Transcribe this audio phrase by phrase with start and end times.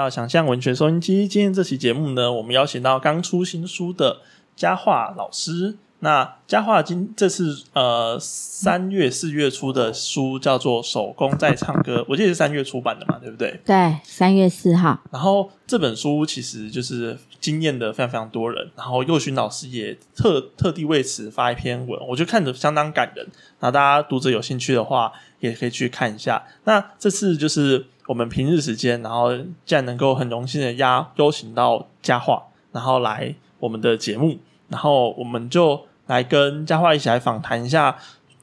[0.00, 1.28] 到想象文学收音机。
[1.28, 4.20] 今天这期节目呢，我们邀请到刚出新书的
[4.56, 5.76] 佳话老师。
[6.02, 13.60] 那佳话今这次呃三月四月初的书叫做《手工在唱歌》，我记得是三月出版的嘛，对不对？
[13.66, 14.98] 对，三月四号。
[15.12, 23.26] 然后这本书其实就是惊艳的非常非常多人，然后佑勋老师也特特地为此发一篇文，我觉得看着相当感人。
[23.58, 26.42] 那大家读者有兴趣的话，也可以去看一下。
[26.64, 34.38] 那这次就是我们平日时间，然后既然能够很荣幸的邀邀请到佳话，然后来我们的节目，
[34.68, 35.78] 然后我们就。
[36.10, 37.96] 来跟佳话一起来访谈一下，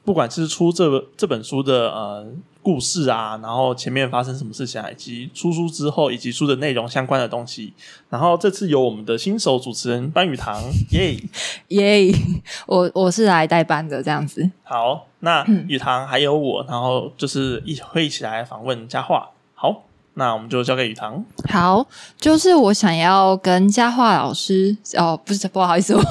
[0.04, 2.26] 不管是出这这本书的呃
[2.62, 7.74] 故事啊，然后前面发生什么事情，以及出书之后以及书的内容相关的东西。
[8.08, 10.62] 然后这次由我们的新手主持人班宇堂，
[10.92, 11.14] 耶
[11.68, 12.12] 耶，
[12.66, 14.50] 我我是来代班的这样子。
[14.64, 19.28] 好，那宇堂还有我，然后就是一会一起来访问佳话。
[19.54, 19.82] 好。
[20.18, 21.24] 那我们就交给雨堂。
[21.48, 21.86] 好，
[22.18, 26.02] 就是我想要跟佳桦老师哦，不是不好意思， 我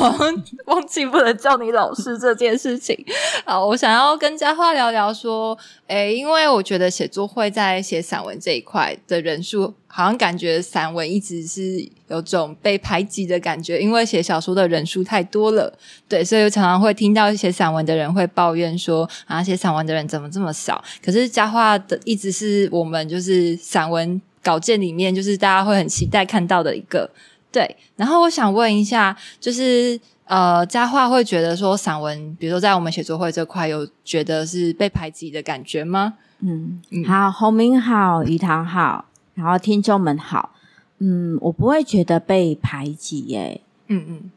[0.68, 2.98] 忘记不能叫你老师这件事情。
[3.46, 9.74] 好，我想要跟佳桦聊聊说，诶，因为我觉得写作会在写散文这一块的人数。
[9.88, 15.74] 好像感觉散文一直是有种被排挤的感觉，因为写小说的人数太多了，
[16.08, 20.84] 对，所以常常会听到写散文的人会抱怨说啊，写散文的人怎么这么少？
[21.04, 27.10] 可是佳话的一直是我们就是散文稿件里面就是大家会很期待看到的一个，
[27.52, 27.76] 对。
[27.96, 36.14] 然后我想问一下，就是呃，佳话会觉得说散文，比如说在我们写作会这块，有觉得是被排挤的感觉吗？
[36.42, 39.06] 嗯，好，洪明好，雨堂好。
[39.38, 40.56] 然后听众们好，
[40.98, 44.32] 嗯，我不会觉得被排挤耶，嗯嗯，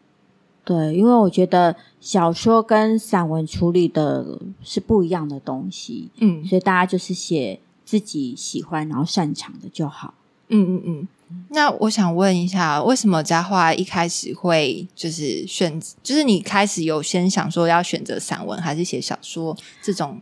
[0.62, 10.12] 对，因为我觉得小说跟散文处理的是不一样的东西，嗯，所以大家就是写自己喜欢然后擅长的就好，
[10.48, 11.08] 嗯嗯嗯。
[11.48, 20.20] 那我想问一下，为什么佳话一开始会就是选，就是你开始有先想说要选择散文还是写小说这种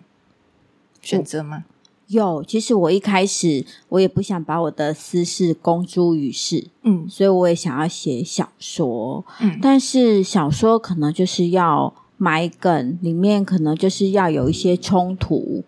[1.00, 1.64] 选择吗？
[2.08, 15.62] 有，其实我一开始我也不想把我的私事公诸于世，嗯，所以我也想要写小说，嗯，但是小说可能就是要埋梗，里面可能就是要有一些冲突，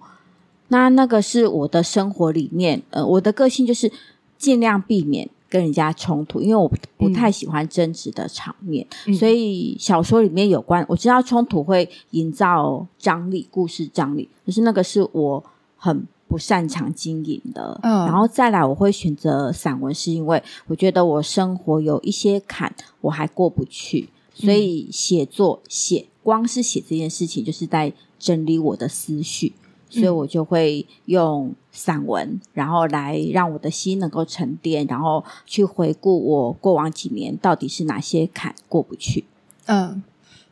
[0.68, 3.92] 那那个是我的生活里面，呃，我的个性就是
[4.38, 8.86] 尽量避免跟人家冲突，因为我不太喜欢争执的场面，
[9.18, 15.44] 所以小说里面有关我知道冲突会营造张力，故事张力，可是那个是我
[15.76, 16.06] 很。
[16.30, 29.52] 不擅长经营的，嗯，然后再来，我会选择散文，是因为我觉得我生活有一些坎，我还过不去，所以写作写光是写这件事情，就是在整理我的思绪，
[29.88, 39.24] 所以我就会用散文，然后来让我的心能够沉淀，然后去回顾我过往几年到底是哪些坎过不去。
[39.66, 40.00] 嗯，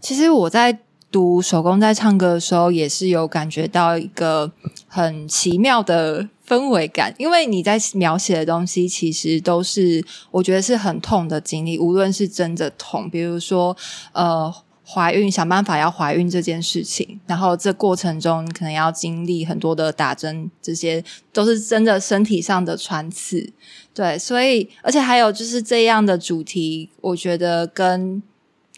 [0.01, 0.81] 其实我在。
[1.11, 4.53] 读手工在唱歌的时候，也是有感觉到一个
[4.87, 13.75] 很奇妙的氛围感，因为你在描写的东西，其实都是我觉得是很痛的经历，无论是真的痛，比如说
[14.13, 14.55] 呃
[14.87, 21.03] 怀孕，想办法要怀孕这件事情，然后这过程中可能要经历很多的打针，这些
[21.33, 23.51] 都是真的身体上的穿刺，
[23.95, 28.23] 对，所以而且还有就是这样的主题，我觉得跟。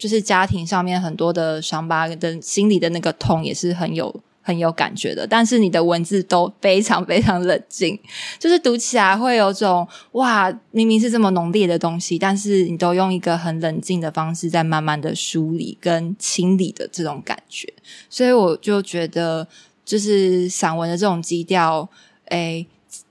[0.01, 7.99] 就是家庭上面很多的伤疤的心里的那个痛也是很有很有感觉的，但是你的文字都非常非常冷静，
[8.39, 17.71] 就是读起来会有种哇，明明是这么浓烈的东西，但是你都用一个很冷静的方式在慢慢的梳理跟清理的这种感觉，
[18.09, 19.47] 所以我就觉得
[19.85, 21.87] 就是散文的这种基调，
[22.25, 22.65] 哎，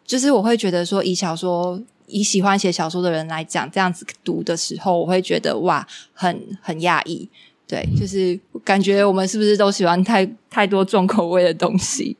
[0.04, 1.80] 就是我会觉得说以小说。
[2.10, 7.28] 以喜欢写小说的人来讲，这样子读的时候，我会觉得哇，很很讶异。
[7.66, 12.16] 对，就是感觉我们是不是都喜欢太太多重口味的东西？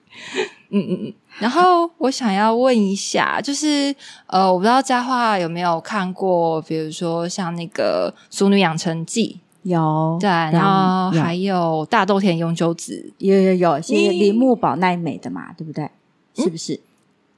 [0.71, 1.15] 嗯嗯嗯。
[1.41, 3.95] 然后我想要问一下，就是
[4.27, 15.91] 呃，我不知道佳话有没有看过，比如说像那个《淑女养成记》，有对，然后还有《大豆田永久子》，有有有，是铃木保奈美的嘛，对不对？
[16.35, 16.79] 是不是？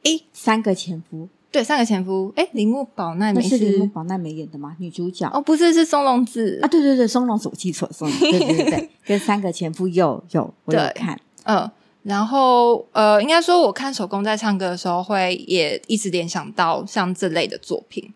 [0.03, 1.29] 诶，三个前夫。
[1.53, 4.75] 对，三个前夫，哎，铃木保奈美是铃木保奈美演的吗？
[4.79, 5.31] 女主角。
[5.35, 11.71] 哦，不是，是松隆子啊，对对对，松隆子，我记错，松隆对对对对， 跟三个前夫有有我有看，嗯，
[12.05, 18.11] 然后呃，应该说我看手工在唱歌的时候，会也一直联想到像这类的作品，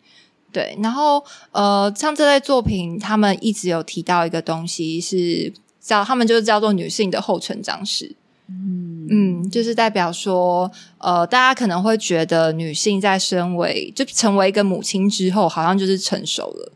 [0.50, 1.22] 对，然后
[1.52, 8.16] 呃，像这类作品，他们一直有提到一个东西，是叫他们就是叫做女性的后成长史，
[8.48, 9.06] 嗯。
[9.08, 16.72] 嗯，就是代表说，呃，大家可能会觉得女性在身为就成为一个母亲之后，好像就是成熟了，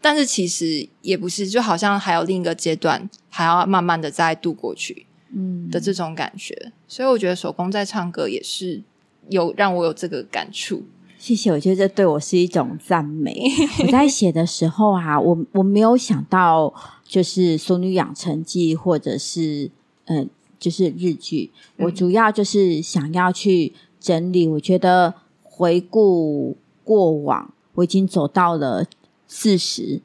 [0.00, 6.70] 但是其实也不是，就好像还有另一个阶段，还要慢慢的再度过去，嗯的这种感觉。
[6.86, 8.80] 所以我觉得手工在唱歌也是
[9.28, 10.84] 有让我有这个感触。
[11.18, 13.42] 谢谢，我觉得这对我是一种赞美。
[13.82, 16.72] 我在写的时候啊，我我没有想到
[17.04, 19.70] 就是《淑女养成记》或者是
[20.06, 20.28] 嗯，
[20.62, 21.50] 就是日剧。
[21.78, 24.46] 我主要就是想要去整理。
[24.46, 25.12] 我觉得
[25.42, 28.86] 回顾过往，我已经走到了
[29.26, 30.00] 四十。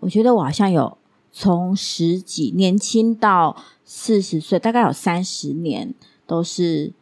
[0.00, 0.98] 我觉得我好像有
[1.30, 5.94] 从十几年轻到四十岁，大概有三十年，
[6.26, 6.92] 都是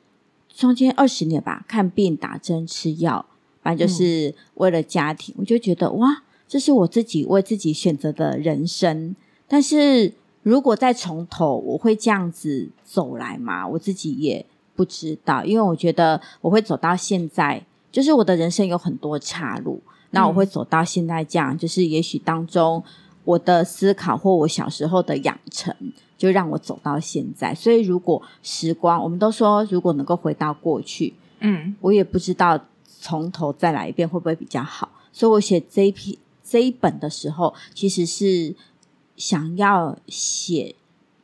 [0.48, 3.24] 中间二十年吧，看病、打针、吃药。
[3.62, 9.14] 反正就是为了家庭，我就觉得哇，这是我自己为自己选择的人生。
[9.46, 10.12] 但是
[10.48, 13.68] 如果再从头，我会这样子走来吗？
[13.68, 17.62] 我自己也不知道，因为我觉得我会走到现在，
[17.92, 19.78] 就是我的人生有很多岔路。
[20.12, 22.82] 那我会走到现在这样，就是也许当中
[23.24, 25.76] 我的思考或我小时候的养成，
[26.16, 27.54] 就让我走到现在。
[27.54, 32.58] 所以如果时光，我们都说如果能够回到过去，嗯，我也不知道。
[33.00, 34.90] 从头再来一遍会不会比较好？
[35.12, 38.52] 所以我写这一篇这一本的时候，其实是
[39.18, 40.74] 想要写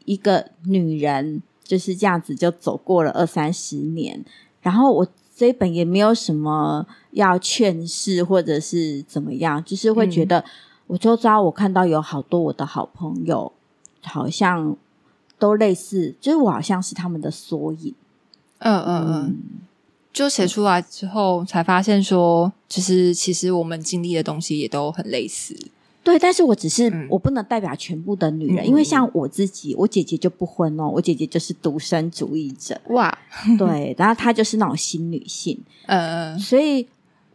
[0.04, 4.22] 一个女人就是这样子就走过了二三十年。
[4.60, 10.44] 然后我这一本也没有什么要劝世或者是怎么样，就是会觉得
[10.86, 13.50] 我周遭我看到有好多我的好朋友，
[14.02, 14.76] 好像
[15.38, 17.94] 都类似，就是我好像是他们的缩影。
[18.58, 19.36] 嗯嗯嗯。
[20.12, 25.56] 就写出来之后，才发现说，就是其实我们经历的东西也都很类似。
[26.04, 32.78] 对，但是我只是我不能代表全部的女人，因为像我自己，我姐姐就不婚哦，我姐姐就是独身主义者。
[32.90, 33.16] 哇，
[33.58, 35.58] 对，然后她就是那种新女性。
[35.86, 36.86] 嗯，所以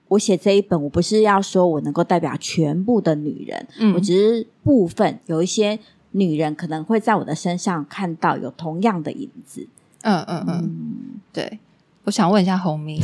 [0.07, 5.79] 我写这一本，我不是要说我能够代表全部的女人，我只是部分有一些
[6.11, 9.67] 女人可能会在我的身上看到有同样的影子。
[10.03, 11.59] 嗯嗯嗯，对。
[12.05, 12.99] 我想问一下洪明，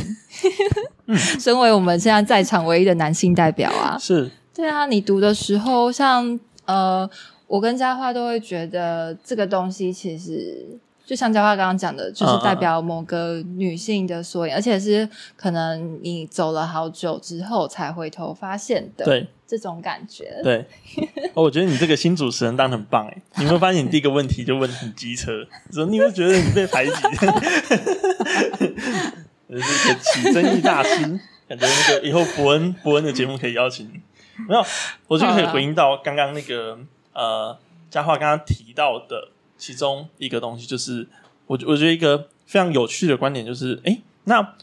[1.38, 7.08] 身为我们现在在场唯一的男性代表啊，是对啊，你读的时候，像呃，
[7.46, 10.66] 我跟佳话都会觉得这个东西其实。
[11.04, 20.40] 就像佳话刚刚讲的，就是代表某个女性的缩影，而且是可能你走了好久之后才回头发现的，对这种感觉。
[20.42, 20.66] 对
[21.34, 23.22] 哦，我觉得你这个新主持人当的很棒哎！
[23.38, 26.92] 你会发现你第一个问题就问很机车，说你会觉得你被排挤，
[29.48, 31.02] 这是一个起争议大师，
[31.48, 34.00] 感觉那个以后伯恩伯恩的节目可以邀请你。
[34.48, 34.64] 没有，
[35.08, 36.78] 我就可以回应到刚刚那个
[37.12, 37.58] 呃
[37.90, 39.28] 佳话刚刚提到的。
[39.58, 41.08] 其中一个东西就是，
[41.46, 44.54] 我我觉得一个非常有趣的观点就是，哎，那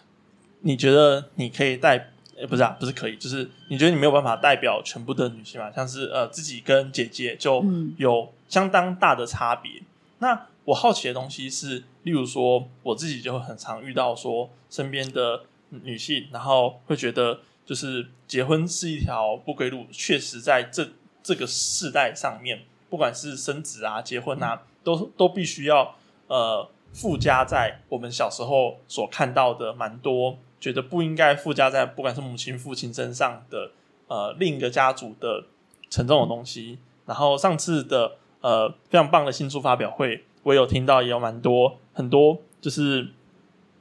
[0.60, 2.12] 你觉得你可以代，
[2.48, 5.72] 不是啊，不是可以，就是你觉得你没有办法代表全部的女性嘛？
[5.72, 7.66] 像是呃，自己跟姐姐就
[7.98, 9.82] 有相当大的差别。
[10.20, 20.90] 那我好奇的东西是，例如说，我自己就会很常遇到说，身边的女性，然后会觉得，就是结婚是一条不归路，确实在这
[21.22, 24.64] 这个世代上面，不管是生子啊、结婚啊。
[24.86, 25.96] 都都必须要
[26.28, 33.72] 呃附加在我们小时候所看到的蛮多，觉得不应该附加在不管是母亲父亲身上的
[34.10, 35.46] 呃另一个家族的
[35.90, 36.80] 沉重的东西。
[37.06, 43.04] 然后上次的呃非常棒的新书发表会，我有听到也有蛮多很多，就是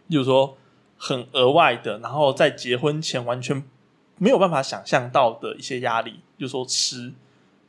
[0.08, 0.56] 比如说
[0.96, 3.60] 很额外的，然后在结婚前完全
[4.18, 7.12] 没有办法想象到的一些压力，就说吃。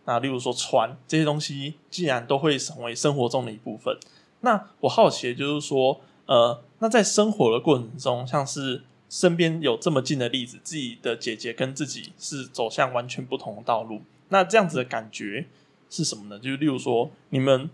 [0.06, 3.98] 那例如说穿这些东西，既然都会成为生活中的一部分，
[4.42, 15.48] 那我好奇的就是说，呃，那在生活的过程中，像是身边有这么近的例子，自己的姐姐跟自己是走向完全不同的道路，那这样子的感觉
[15.90, 16.38] 是什么呢？
[16.38, 17.70] 就是例如说，你们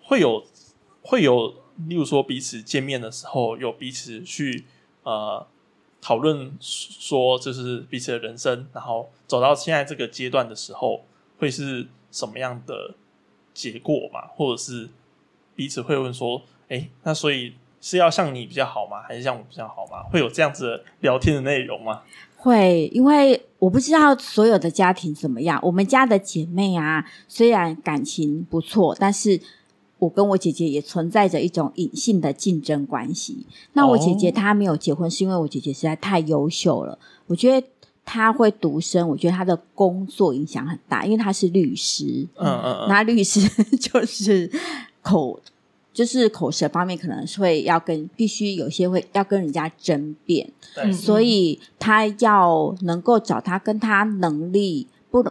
[0.00, 0.46] 会有
[1.02, 1.56] 会有，
[1.86, 4.64] 例如说彼此见面的时候，有彼此去
[5.02, 5.46] 呃
[6.06, 11.02] 讨论说，就是彼此的人生，然后走到现在这个阶段的时候。
[11.38, 12.94] 会是什么样的
[13.52, 14.22] 结果嘛？
[14.34, 14.88] 或者是
[15.54, 19.02] 彼此会问说：“哎，那所以是要像你比较好吗？
[19.02, 22.00] 还是像我比较好吗？”会有这样子聊天的内容吗？
[22.38, 25.60] 会，因为我不知道所有的家庭怎么样。
[25.62, 29.38] 我们家的姐妹啊，虽然感情不错，但是
[29.98, 33.46] 我跟我姐姐也存在着一种隐性的竞争关系。
[33.72, 36.98] 那我姐姐她没有结婚，是因为我姐姐实在太优秀了。
[37.26, 37.66] 我觉得。
[38.08, 42.24] 她会独身，我觉得她的工作影响很大，因为她是律师。
[42.36, 43.40] 嗯嗯嗯，那律师
[43.80, 44.48] 就是
[45.02, 45.40] 口
[45.92, 50.48] 就是口舌方面可能是会要跟必须有些会要跟人家争辩，
[50.92, 55.24] 所以他要能够找他跟他能力不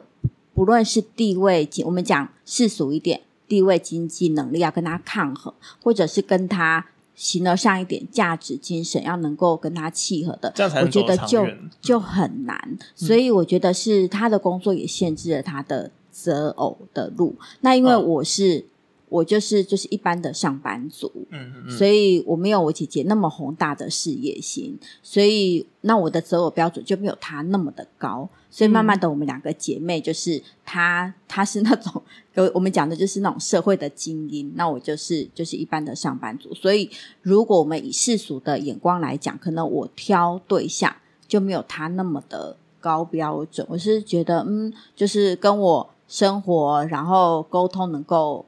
[0.53, 6.85] 不论是地位，我们讲世俗一点，地位经济能力要跟他抗衡，或者是跟他
[7.15, 11.45] 形而上一点价值精神要能够跟他契合的，我觉得就
[11.81, 12.77] 就很难。
[12.95, 17.35] 所以我觉得是他的工作也限制了他的择偶的路。
[17.61, 18.65] 那因为我是。
[19.07, 32.01] 我就是就是一般的上班族，嗯嗯所以我没有我姐姐那么宏大的事业心，所以那我的择偶标准就没有她那么的高，所以慢慢的我们两个姐妹就是她她是那种
[32.33, 36.89] 有我们讲的就是那种社会的精英，那我就是就是一般的上班族，所以
[37.21, 40.93] 如果我们以世俗的眼光来讲，可能我挑对象
[41.27, 48.43] 就没有她那么的高标准，我是觉得嗯，就是跟我生活然后沟通能够。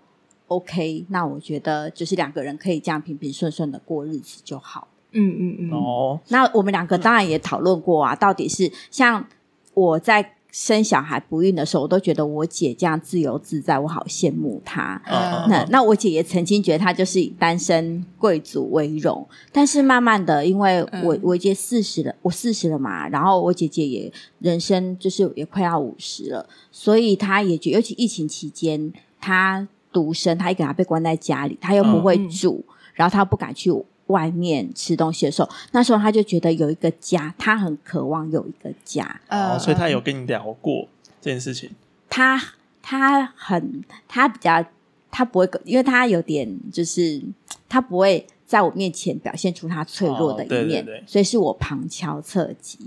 [0.47, 4.87] OK，那我觉得就是两个人可以这样平平顺顺的过日子就好。
[5.11, 5.71] 嗯嗯嗯。
[5.71, 9.25] 哦，那我们两个当然也讨论过啊，到底是像
[9.73, 15.01] 我在生小孩不孕的时候，我都觉得我姐这样自由自在，我好羡慕她。
[15.49, 29.67] 那那我姐也曾经觉得她就是以单身贵族为荣，但是慢慢的，因为我我姐四十了，我四十了嘛，然后我姐姐也人生就是也快要五十了，所以她也觉，尤其疫情期间，她。
[29.97, 32.63] 独生，他一个人被关在家里，他又不会煮，
[32.93, 33.73] 然后他不敢去
[34.05, 39.19] 外面吃东西的时候，那时候他就觉得有一个家，他很渴望有一个家。
[39.27, 40.87] 哦，所以他有跟你聊过
[41.19, 41.71] 这件事情。
[42.07, 42.39] 他
[42.83, 44.63] 他很他比较
[45.09, 47.19] 他不会，因为他有点就是
[47.67, 52.77] 他不会在我面前表现出他脆弱的一面，所以是我旁敲侧击。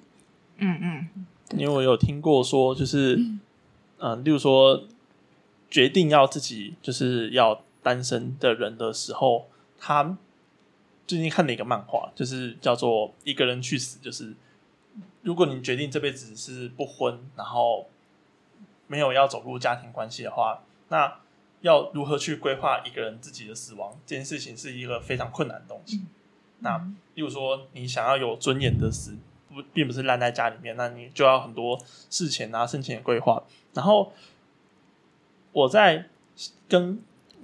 [0.59, 1.09] 嗯嗯，
[1.59, 3.21] 因为我有听过说，就是
[3.99, 4.85] 嗯， 例如说。
[5.71, 9.47] 决定要自己就是要单身的人的时候，
[9.79, 10.19] 他
[11.07, 13.99] 最近看了一个漫画，就是叫做《一个人去死》。
[14.03, 14.35] 就是
[15.23, 17.89] 如果你决定这辈子是不婚，然后
[18.89, 21.21] 没有要走入家庭关系的话，那
[21.61, 23.97] 要如何去规划一个人自己的死亡？
[24.05, 26.03] 这件事情是一个非常困难的东西。
[26.59, 26.79] 那
[27.15, 29.17] 例如说，你想要有尊严的死，
[29.49, 34.13] 不并不是烂在家里面，那你就要很多事前啊、生前的规划，然后。
[35.53, 36.07] 我在
[36.69, 37.03] 跟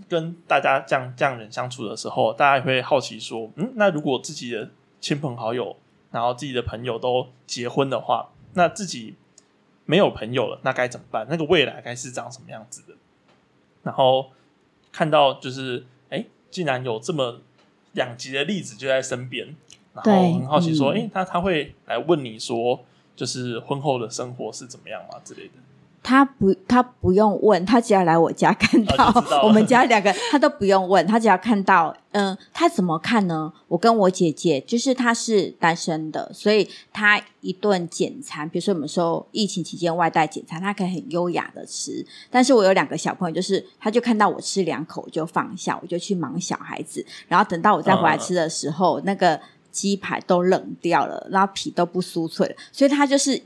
[0.09, 4.71] 跟大家这样这样人相处的时候，大家也会好奇说：“嗯，那如果自己的
[5.01, 5.77] 亲朋好友，
[6.13, 9.15] 然后自己的朋友都结婚的话，那自己
[9.85, 11.27] 没有朋友了，那该怎么办？
[11.29, 12.95] 那个未来该是长什么样子的？”
[13.83, 14.31] 然后
[14.93, 17.41] 看到就是，哎，竟然有这么
[17.93, 19.57] 两极的例子就在身边，
[19.95, 22.85] 然后很好奇说：“哎，他他会来问你说，
[23.17, 25.55] 就是婚后的生活是怎么样嘛之类的。”
[26.07, 33.53] 他不，他不用问，他只要来我家看到 我们家两个，他都不用问，他只要看到，嗯，他怎么看呢？
[33.67, 42.07] 我跟我姐姐就是他是单身的，所以他一顿简餐，比如说我们说疫情期间外带简餐，他可以很优雅的吃。
[42.31, 49.41] 但是我有两个小朋友，就是他就看到我吃两口就放下，我就去忙小孩子，然后等到我再回来吃的时候，那个
[49.73, 53.43] 鸡排都冷掉了，然后皮都不酥脆了，所以他就是。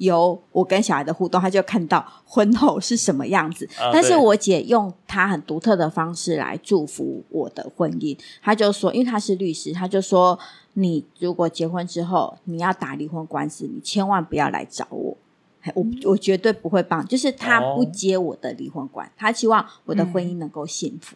[0.00, 3.68] 由我跟小孩的互动，他就看到婚后是什么样子。
[3.92, 8.16] 但是我姐用她很独特的方式来祝福我的婚姻。
[8.42, 10.38] 她就说，因为她是律师，她就说，
[10.72, 15.14] 你如果结婚之后你要打离婚官司，你千万不要来找我，
[15.74, 17.06] 我我绝对不会帮。
[17.06, 21.14] 就是他不接我的离婚官，他希望我的婚姻能够幸福。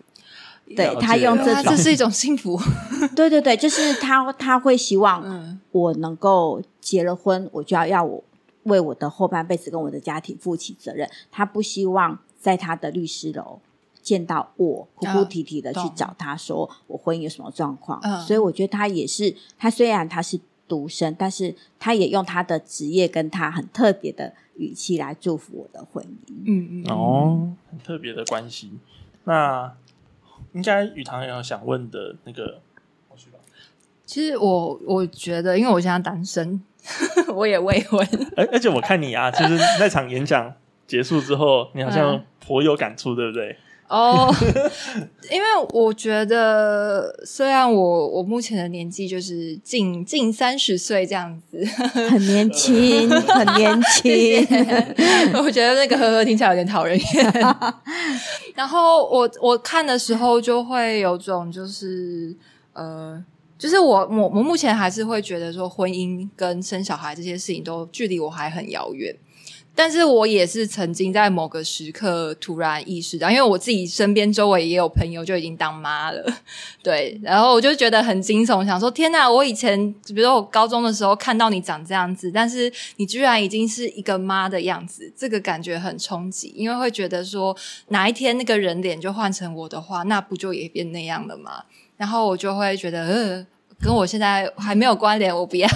[0.76, 2.60] 对他用这这是一种幸福。
[3.16, 8.22] 对对对，就是他他会希望我能够结了婚，我就要要我。
[8.64, 13.60] 为我的后半辈子跟我的家庭负起责任，他不希望在他的律师楼
[14.02, 18.00] 见到我哭哭啼啼的去找他说我婚姻有什么状况。
[18.20, 26.32] 所以我觉得他也是，他虽然他是独生，但是他也用他的职业跟他很特别的语气来祝福我的婚姻。
[26.46, 28.72] 嗯嗯哦，很特别的关系。
[29.24, 29.74] 那
[30.52, 32.60] 应该雨堂有想问的那个，
[34.06, 36.62] 其实我我觉得，因为我现在单身。
[37.34, 40.52] 我也未婚，而而且我看你啊， 就是那场演讲
[40.86, 43.56] 结束之后，你好像颇有感触，对不对？
[43.86, 44.34] 哦，
[45.30, 51.62] 因为我觉得，虽然我我目前的年纪就是近近三十岁这样子，
[52.10, 54.46] 很年轻，很年轻。
[55.34, 57.32] 我觉得那个呵呵听起来有点讨人厌。
[58.54, 62.34] 然后我我看的时候就会有种就是
[62.72, 63.22] 呃。
[63.58, 69.16] 就是我，我我目前还是会觉得说，婚姻跟生小孩这些事情都距离我还很遥远。
[69.76, 76.24] 但是我也是曾经在某个时刻突然意识到，因为我自己身边周围也有朋友就已经当妈了，
[76.80, 79.28] 对，然后我就觉得很惊悚，想说天哪！
[79.28, 87.56] 我以前比如说我高中的时候看到你长这样子，但是你居然已经是一个妈的样子，这个感觉很冲击，因为会觉得说
[87.88, 91.64] 哪一天那个人脸就换成我的话，那不就也变那样了吗？
[91.96, 93.46] 然后我就会觉得，呃，
[93.80, 95.68] 跟我现在还没有关联，我不要。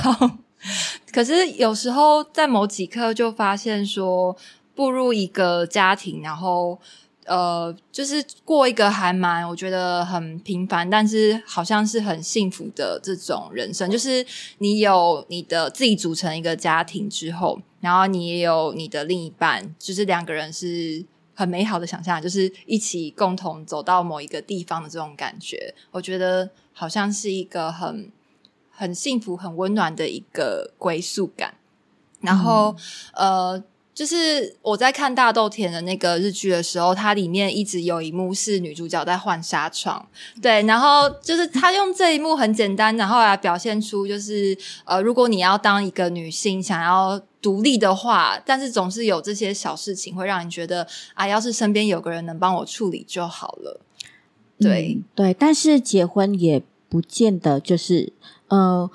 [1.13, 4.37] 可是有时候在某几刻就发现说，
[4.75, 6.79] 步入一个家庭，然后
[7.25, 13.91] 呃，就是过一个还蛮我觉得很平凡，但是好像是很幸福的这种人生。
[13.91, 14.25] 就是
[14.59, 21.05] 你有你的自己组成一个家庭之后，然后你也有你的另一半，就是两个人是
[21.38, 25.73] 很美好的想象，就是一起共同走到某一个地方的这种感觉。
[25.92, 28.11] 我觉得好像是一个很。
[28.80, 31.54] 很幸福、很温暖的一个归宿感。
[32.21, 32.76] 然后，
[33.12, 33.61] 呃，
[33.99, 40.09] 就是我在看大豆田的那个日剧的时候，它里面一直有一幕是女主角在换纱窗，
[40.40, 40.62] 对。
[40.62, 53.81] 然后就是她用这一幕很简单，然后来表现出，就是呃，如果你要当一个女性，想要独立的话，但是总是有这些小事情会让你觉得啊，要是身边有个人能帮我处理就好了。
[54.61, 58.12] 对对，但是结婚也不见得就是。
[58.47, 58.90] 呃，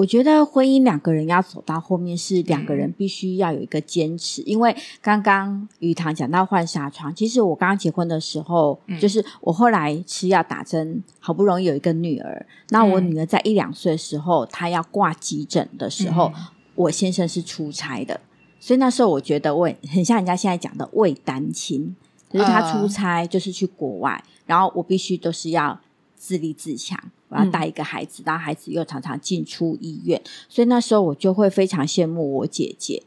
[0.00, 4.40] 我觉得婚姻两个人要走到后面，是两个人必须要有一个坚持。
[4.42, 12.46] 因为刚刚雨堂讲到换纱窗，其实我刚刚结婚的时候，就是我后来吃药打针，好不容易有一个女儿。
[12.70, 16.32] 那我女儿在一两岁的时候，她要挂急诊的时候，
[16.74, 18.18] 我先生是出差的，
[18.58, 21.94] 所以那时候我觉得我很像人家现在讲的未单亲，
[22.30, 25.78] 就是他出差就是去国外，然后我必须都是要
[26.20, 27.02] 自立自强。
[27.30, 33.02] 我要带一个孩子，然后孩子又常常进出医院，所以那时候我就会非常羡慕我姐姐。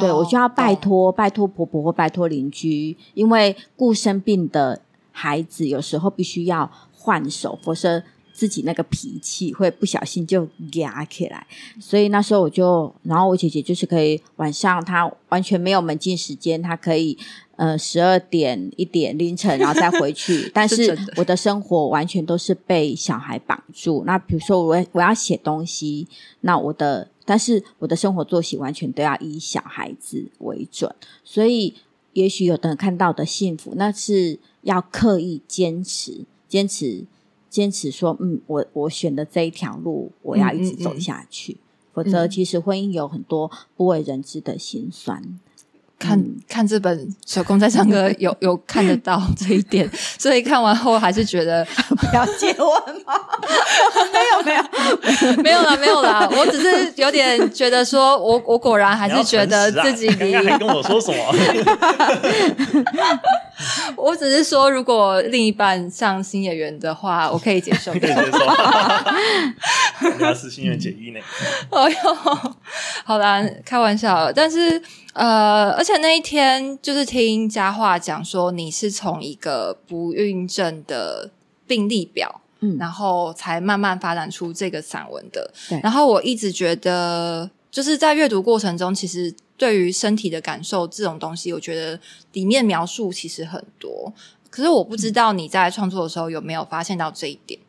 [0.00, 4.80] 对我就要拜托拜托婆婆或拜托邻居，因为顾生病的
[5.10, 11.46] 孩子有时候必须要换手，否则自己那个脾气会不小心就压起来。
[11.78, 17.18] 所以那时候我就，然后我姐姐就是可以晚上她完全没有门禁时间，她可以。
[17.56, 20.50] 呃，十二点一点凌晨，然后再回去。
[20.54, 24.02] 但是我的生活完全都是被小孩绑住。
[24.06, 26.08] 那比如说，我我要写东西，
[26.40, 30.92] 那我的，但是我的生活作息完全都要以小孩子为准。
[31.22, 31.74] 所以，
[32.14, 37.04] 也许有的人看到的幸福，那是要刻意坚持、坚持、
[37.50, 37.90] 坚持。
[37.90, 41.58] 说，嗯，我我选的这一条路，我要一直走下去。
[41.92, 45.38] 否则，其实婚姻有很多不为人知的辛酸。
[46.02, 49.88] 看看这本《手工在唱歌》， 有有看得到这一点，
[50.18, 51.64] 所以看完后还是觉得
[51.96, 52.68] 不要接吻
[53.06, 53.14] 吗？
[54.12, 54.62] 没有没有
[55.42, 61.16] 没有了没有了，我只是有点觉得说，我我果然还是觉得自己离还跟我说什么？
[63.96, 68.38] 我只是说，如果另一半像新演员的话，我可以接受，可以接受。
[70.18, 71.20] 他是新演员解衣呢？
[71.70, 72.14] 哎呦，
[73.04, 74.82] 好啦，开玩笑，但是。
[75.14, 81.30] 呃，而且那一天就是听佳话讲说，你是从一个不孕症的
[81.66, 85.52] 病例表，嗯，然后才慢慢发展出这个散文的。
[85.68, 92.00] 对，然后我一直觉得，就是在阅读过程中，其实对于身体的感受这种东西，我觉得
[92.32, 94.10] 里面描述其实很多。
[94.48, 97.60] 可是我不知道你在创作的时候有没有发现到这一点。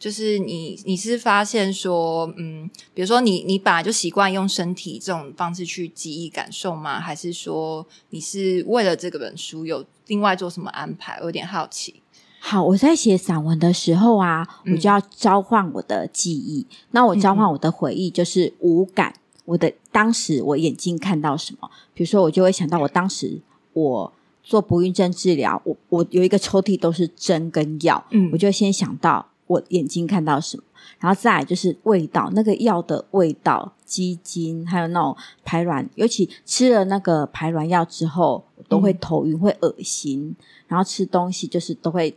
[0.00, 6.98] 就是你，你是发现说，嗯，比如说你，你本来就习惯用身体这种方式去记忆感受吗？
[6.98, 11.18] 还是说你是为了这个本书有另外做什么安排？
[11.20, 12.02] 我有点好奇。
[12.40, 16.66] 好，我在写散文的时候啊，我就要召唤我的记忆。
[16.92, 19.12] 那我召唤我的回忆，就是五感。
[19.44, 21.70] 我的当时我眼睛看到什么？
[21.92, 23.42] 比如说，我就会想到我当时
[23.74, 24.10] 我
[24.42, 29.26] 做不孕症治疗，我我有一个抽屉都是针跟药，嗯，我就先想到。
[29.50, 30.62] 我眼睛看到什么，
[31.00, 40.36] 然后再来就是味道，那个药的味道、鸡精，还有那种排卵，尤其吃了那个排卵药之后，都会头晕、会恶心，
[40.68, 42.16] 然后吃东西就是都会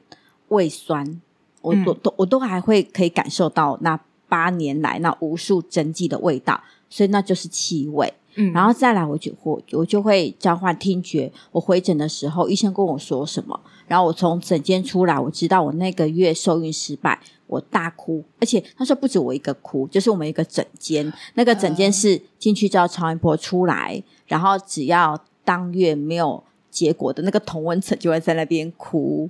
[0.50, 1.20] 胃酸，
[1.62, 8.14] 我都都我都还会可以感受到那八年来那无数针剂的味道，所以那就是气味。
[8.36, 11.32] 嗯，然后再来，我就我我就会交换听觉。
[11.52, 13.60] 我回诊的时候，医生跟我说什么，
[13.94, 29.30] 然后我从诊间出来，我知道我那个月受孕失败，我大哭，而且他说不止我一个哭，就是我们一个诊间，那个诊间是进去叫超音波出来，然后只要当月没有结果的那个同温层就会在那边哭。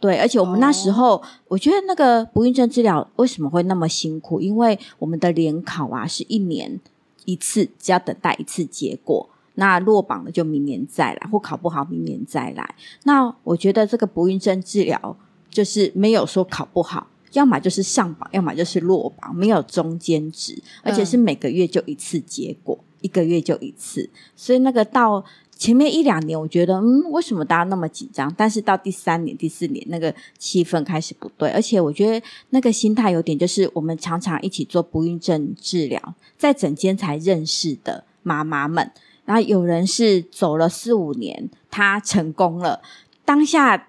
[0.00, 4.40] 对，而且我们那时候，我觉得那个不孕症治疗为什么会那么辛苦？
[4.40, 6.80] 因为我们的联考啊是一年。
[7.26, 9.28] 一次只要等待一次结果，
[9.60, 12.74] 那落榜了就明年再来，或考不好明年再来。
[13.04, 15.16] 那我觉得这个不孕症治疗
[15.50, 25.24] 就是没有说考不好，要么就是上榜，要么就是落榜，没有中间值，而且是每个月就一次结果，一个月就一次，所以那个到。
[25.60, 28.32] 前面一两年，我觉得，嗯，为什么大家那么紧张？
[28.34, 38.90] 但是到第三年、第四年，那个气氛开始不对，而且我觉得那个心态有点，就是我们常常一起做不孕症治疗，在整间才认识的妈妈们，
[39.30, 42.82] 然后有人是走了四五年，他成功了，
[43.24, 43.86] 当下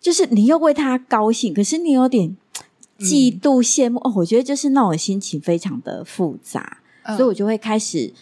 [0.00, 2.36] 就是你又为他高兴，可是你有点
[2.98, 4.12] 嫉妒、羡慕哦。
[4.16, 6.78] 我觉得就是那种心情非常的复杂，
[7.16, 8.12] 所以我就会开始。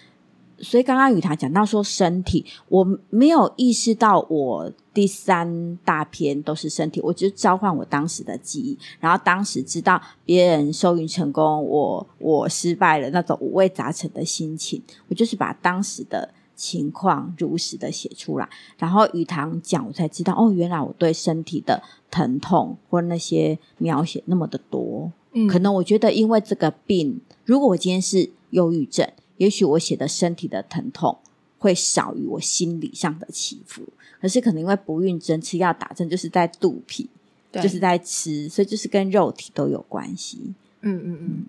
[0.64, 18.48] 所以刚刚雨堂讲到说身体，我没有意识到我第三大篇都是身体，我就召唤我当时的记忆，然后当时知道别人受孕成功，我我失败了那种五味杂陈的心情，我就是把当时的情况如实的写出来，
[18.78, 29.06] 然后雨堂讲，我才知道哦，原来我对身体的疼痛或那些描写那么的多，嗯，可能我觉得因为这个病，如果我今天是忧郁症。
[29.36, 31.18] 也许我写的身体的疼痛
[31.58, 33.82] 会少于我心理上的起伏，
[34.20, 37.08] 可是可能因为不孕症吃药打针就是在肚皮，
[37.52, 40.54] 就是在吃，所以就是跟肉体都有关系。
[40.82, 41.44] 嗯嗯嗯，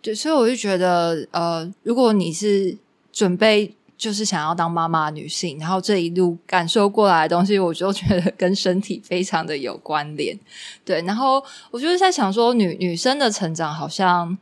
[0.00, 2.78] 对，所以我就觉得，呃，如果你是
[3.12, 10.38] 准备就是想要当妈妈女性，然后这一路感受过来的东西，我就觉得跟身体非常的有关联。
[10.84, 14.38] 对，然后我就是在想说，女女生的成长好像。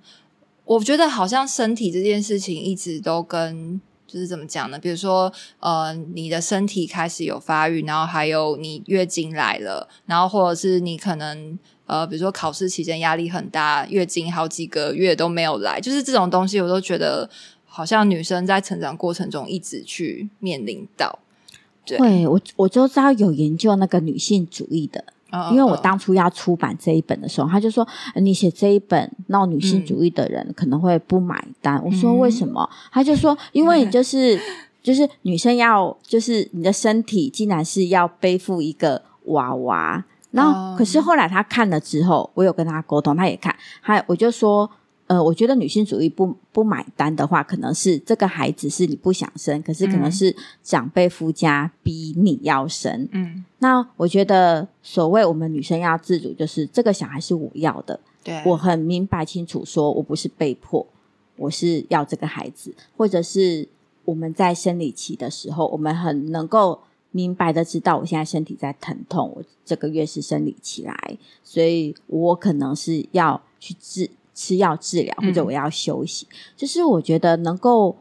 [0.64, 4.78] 我觉得好像身体这件事情一直都跟就是怎么讲呢？
[4.78, 17.28] 比如说，呃，你的身体开始有发育，然后还有你月经来了，然后或者是你可能呃，比如说考试期间压力很大，月经好几个月都没有来，就是这种东西，我都觉得
[17.64, 21.18] 好像女生在成长过程中一直去面临到。
[21.84, 25.04] 对，我我就知道有研究那个女性主义的。
[25.50, 31.82] 因为我当初要出版这一本的时候，他就说你写这一本闹女性主义的人可能会不买单。
[31.84, 32.68] 我说为什么？
[32.90, 34.38] 他就说 因为就是
[34.82, 44.70] 就是女生要就是你的身体竟然是要背负一个娃娃，然后可是后来他看了之后，我有跟他沟通，他也看，他我就说。
[45.08, 53.06] 呃，我觉得女性主义不不买单的话，可能是这个孩子是你不想生，可是可能是长辈夫家逼你要生。
[53.12, 60.86] 嗯，那我觉得所谓我们女生要自主，就是这个小孩是我要的，对我很明白清楚，说我不是被迫，
[61.36, 63.68] 我是要这个孩子，或者是
[64.06, 74.08] 我们在生理期的时候，我们很能够明白的知道，我现在身体在疼痛，我这个月是生理期来，所以我可能是要去治。
[74.34, 77.96] 吃药治疗，或者我要休息，就是我觉得能够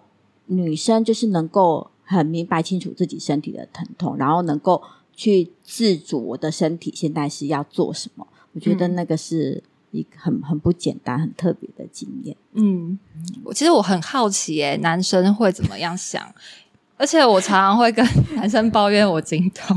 [0.48, 4.82] 女生就是能够很明白清楚自己身体的疼痛，然后能够
[5.14, 8.26] 去自主我的身体现在是要做什么。
[8.54, 12.36] 我觉得那个是一个很很不简单、很特别的经验。
[12.54, 12.98] 嗯，
[13.44, 16.34] 我其实我很好奇，哎，男生会怎么样想？
[16.98, 19.76] 而且我常常会跟 男生抱怨我经痛，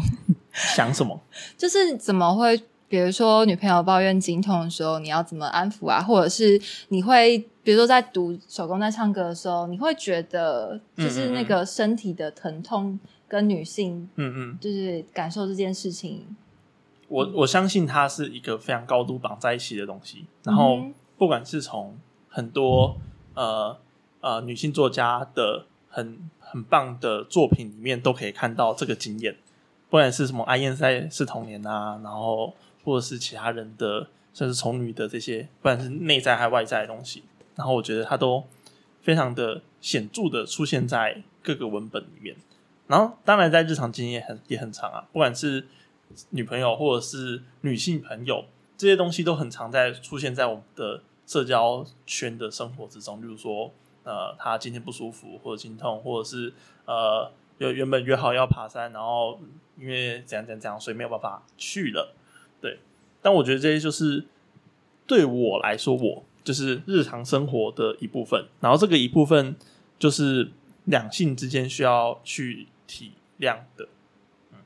[0.52, 1.20] 想什么？
[1.56, 2.60] 就是怎么会？
[2.94, 6.00] 比如说，女朋友抱怨经痛的时候，你要怎么安抚啊？
[6.00, 16.37] 或者是你会，比如说在读手工在唱歌的时候，你会觉得就是那个身体的疼痛跟女性，嗯嗯，就是感受这件事情。
[17.09, 20.26] 我我相信它是一个非常高度绑在一起的东西。
[20.44, 20.78] 然后，
[21.18, 21.96] 不管是从
[22.28, 22.96] 很多
[23.35, 23.76] 呃
[24.20, 29.35] 呃女性作家的很很棒的作品里面，都可以看到这个经验。
[29.90, 32.54] 不管是什么阿燕在是童年啊，然后。
[32.84, 37.24] 或者是其他人的，甚至从女的这些，不管是内在还外在的东西，
[37.56, 38.44] 然后我觉得它都
[39.00, 42.36] 非常的显著的出现在各个文本里面。
[42.86, 45.66] 然后当然在日常经验很也很长啊，不管是
[46.30, 48.44] 女朋友或者是女性朋友，
[48.76, 53.22] 这些东西都很常在出现在我们的社交圈的生活之中。
[53.22, 56.52] 例如说，呃，他今天不舒服或者心痛，或者是
[56.84, 59.40] 呃，原原本约好要爬山，然后
[59.78, 62.14] 因为怎样怎样怎样，所以没有办法去了。
[63.24, 64.22] 对，但我觉得这些就是
[65.06, 68.44] 对我来说，我就是日常生活的一部分。
[68.60, 69.56] 然后这个一部分
[69.98, 70.52] 就是
[70.84, 73.88] 两性之间需要去体谅的。
[74.52, 74.58] 嗯，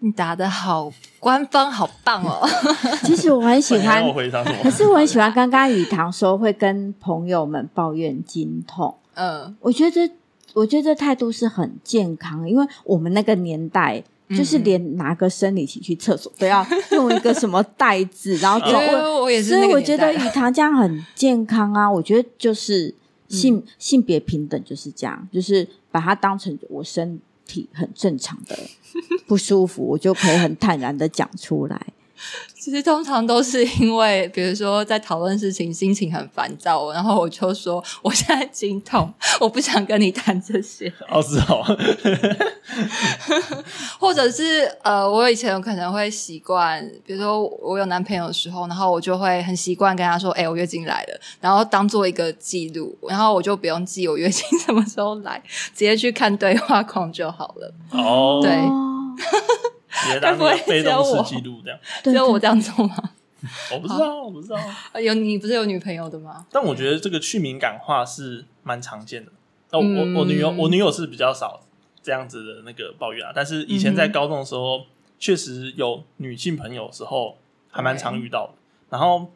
[0.00, 2.44] 你答的好官方，好棒哦！
[3.06, 4.02] 其实我很喜欢？
[4.62, 8.96] 可是我很喜欢刚刚雨堂说会跟朋友们抱怨经痛。
[9.14, 10.10] 嗯，我觉得
[10.54, 14.02] 我觉得这态度是很健康，因为我们那个年代。
[14.30, 18.78] 就是连拿个生理期去厕所都要用一个什么袋子，然后走。
[19.22, 21.90] 我也是，所以我觉得雨堂这样很健康啊。
[21.90, 22.94] 我觉得就是
[23.28, 28.58] 性性别平等就是这样，就是把它当成我身体很正常的
[29.26, 31.80] 不舒服，我就可以很坦然的讲出来。
[32.58, 40.92] 其实通常都是因为，比如说在讨论事情，心情很烦躁，然后我就说我现在经痛， 我不想跟你谈这些。
[41.08, 41.64] 哦，是哦。
[43.98, 55.42] 或者是呃，我以前可能会习惯，比如说我有男朋友的时候，然后我就会很习惯跟他说：“哎，我月经来了。”然后当做一个记录，然后我就不用记我月经什么时候来，
[55.74, 57.74] 直接去看对话框就好了。
[57.92, 58.52] 哦，对。
[60.20, 61.78] 该不会被动式记录这样？
[62.04, 62.96] 只有我这样做吗？
[63.72, 64.58] 我不知道，我不知道。
[65.00, 66.44] 有你不是有女朋友的吗？
[66.50, 69.30] 但我觉得这个去敏感化是蛮常见的。
[69.70, 71.60] 哦，我我女友我女友是比较少
[72.02, 73.32] 这样子的那个抱怨啊。
[73.34, 74.84] 但是以前在高中的时候，
[75.20, 77.38] 确实有女性朋友时候
[77.70, 78.54] 还蛮常遇到的。
[78.90, 79.30] 然后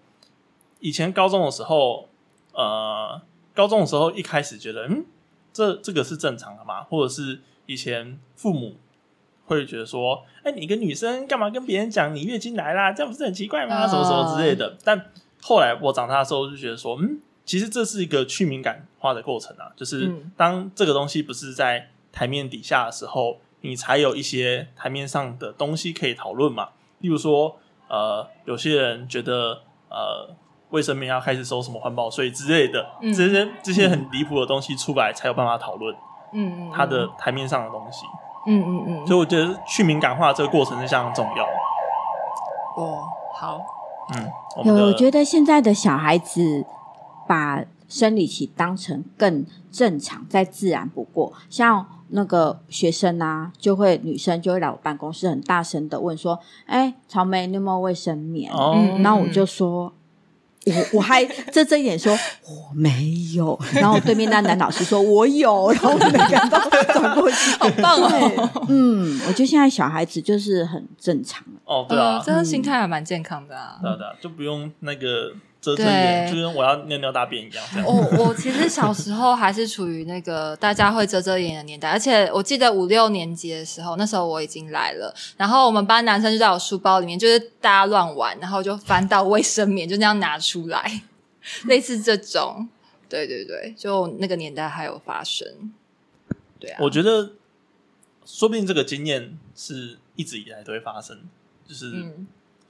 [0.81, 2.09] 以前高中的时候，
[2.55, 3.23] 呃，
[3.55, 5.05] 高中的时候一开始觉得，嗯，
[5.53, 6.83] 这这个是正常的嘛？
[6.83, 8.75] 或者是以前父母。
[9.45, 12.93] 会觉得说，哎，你一个女生干嘛跟别人讲你月经来啦？
[12.93, 13.87] 这样不是很奇怪吗？
[13.87, 14.77] 什么什么之类的。
[14.85, 15.11] 但
[15.43, 19.73] 后来我长大的时候就觉得说，嗯，其实这是一个去敏感化的过程啊。
[19.77, 26.69] 就是当这个东西不是在台面底下的时候，你才有一些台面上的东西可以讨论嘛。
[27.01, 27.57] 例如说，
[27.89, 30.35] 呃，有些人觉得，呃，
[30.71, 35.95] 卫生棉要开始收什么环保税之类的，这些这些很离谱的东西出来，才有办法讨论。
[36.33, 38.07] 嗯嗯，它的台面上的东西。
[38.47, 41.45] 嗯嗯嗯，所以我觉得去敏感化这个过程是相当重要。
[42.77, 43.61] 哦，好，
[44.17, 46.65] 嗯，有，我觉得现在的小孩子
[47.27, 51.33] 把生理期当成更正常、再自然不过。
[51.51, 57.61] 像那个学生啊，就会女生就会来我办公室，很大声的问说：“哎，草莓，你有。
[57.61, 57.79] 没有。
[57.79, 59.93] 卫生棉？”哦，然后我就说。
[60.67, 66.59] 我我还遮遮眼说我没有，然后对面那男老师说我有，然后每个人都
[66.93, 68.67] 转过去，好棒哦！
[68.69, 75.33] 嗯，我觉得现在小孩子就是很正常哦，对啊，这个心态还蛮健康的啊，对的，就不用那个。
[75.63, 77.65] 遮遮眼，就跟我要尿尿大便一样。
[77.87, 85.15] 我我其实小时候还是处于那个大家会遮遮掩的年代，而且我记得五六年级的时候，那时候我已经来了。
[85.37, 91.03] 然后我们班男生就在我书包里面，就是大家乱玩，然后就翻到卫生棉，就那样拿出来，
[91.67, 92.69] 类似这种。
[93.09, 95.47] 对对对，就那个年代还有发生。
[96.59, 97.31] 对啊，我觉得
[98.27, 101.21] 说不定这个经验是一直以来都会发生，
[101.65, 102.13] 就是。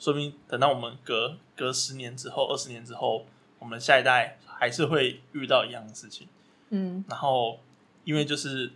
[0.02, 3.24] 说明等到我们隔隔十年之后、二十年之后，
[3.60, 6.26] 我们下一代还是会遇到一样的事情。
[6.70, 7.60] 嗯，然后
[8.02, 8.72] 因为就是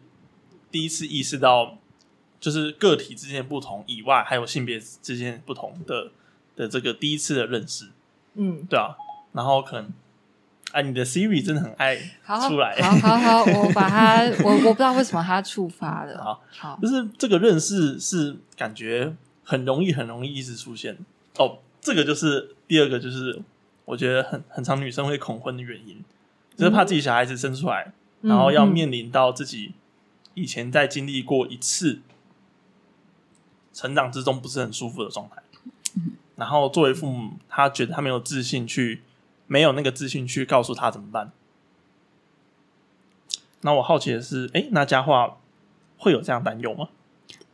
[0.71, 1.79] 第一次意识到，
[2.39, 6.13] 就是个体之间不同以外，还有性别之间不同的
[6.55, 7.87] 的这个第一次的认识。
[8.35, 8.95] 嗯，对啊。
[9.33, 9.93] 然后可能，
[10.71, 11.97] 啊，你的 Siri 真的很爱
[12.49, 12.81] 出来。
[12.81, 16.17] 好好好，我把它，我我不知道为什么它触发的。
[16.23, 20.97] 好，好，就是这个认识是感觉很容易、很容易一直出现。
[21.39, 23.43] 哦，这个就是第二个，就是
[23.85, 26.03] 我觉得很很常女生会恐婚的原因，
[26.57, 29.75] 就是怕自己小孩子生出来，然后要面临到自己
[30.35, 32.01] 以前在经历过一次
[33.73, 35.43] 成长之中不是很舒服的状态，
[36.35, 39.03] 然后作为父母，他觉得他没有自信去，
[39.47, 41.31] 没有那个自信去告诉他怎么办。
[43.63, 45.39] 那我好奇的是，哎，那家话
[45.97, 46.89] 会有这样担忧吗？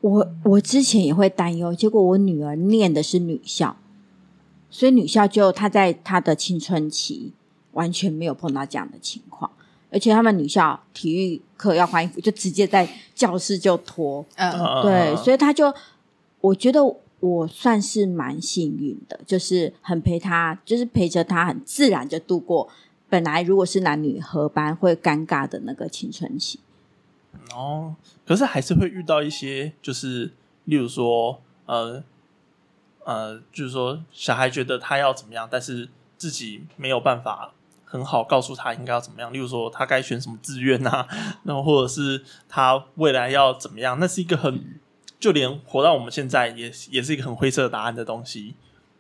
[0.01, 3.77] 我我之前也会担忧，结果我女儿念的是女校，
[4.73, 7.33] 所以女校就她在她的青春期
[7.73, 9.49] 完全没有碰到这样的情况，
[9.91, 15.73] 而且他们女校体育课要换衣服，就直接在教室就脱，嗯，对，所以她就
[16.41, 16.81] 我觉得
[17.21, 22.69] 我算是蛮幸运的，就是很陪她，就是陪着她，很自然就度过
[23.09, 26.59] 本来如果是男女合班会尴尬的那个青春期。
[27.55, 27.95] 哦，
[28.27, 30.33] 可是还是会遇到一些，就是
[30.65, 32.03] 例如说，呃，
[33.05, 37.53] 呃，就是说，小孩觉得他要怎么样，但是自己没有办法
[37.85, 39.33] 很好告诉他应该要怎么样。
[39.33, 41.07] 例如说，他该选什么志愿啊，
[41.45, 44.81] 然后或者是他未来要怎么样，那是一个很，
[45.19, 48.55] 就连活到我们现在也也是一个很灰色的答案的东西。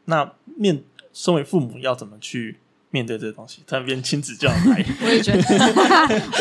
[0.06, 2.58] 那面身为父母要怎么去
[2.90, 3.62] 面对这个东西？
[3.66, 5.42] 突然变亲子教材 我也觉得，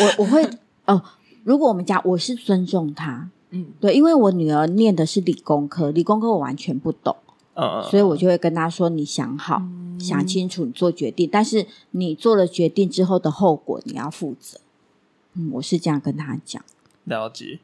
[0.00, 0.44] 我我会
[0.86, 1.02] 哦。
[1.44, 7.16] 如果我们家我是尊重他，嗯，对，因为我女儿念的是理工科，理工科我完全不懂，
[7.54, 9.62] 嗯所以我就会跟他说：“你想好，
[10.00, 11.28] 想清楚，你做决定。
[11.30, 14.58] 但是你做了决定之后的后果，你要负责。”
[15.34, 16.62] 嗯，我是这样跟他讲。
[17.04, 17.58] 了解。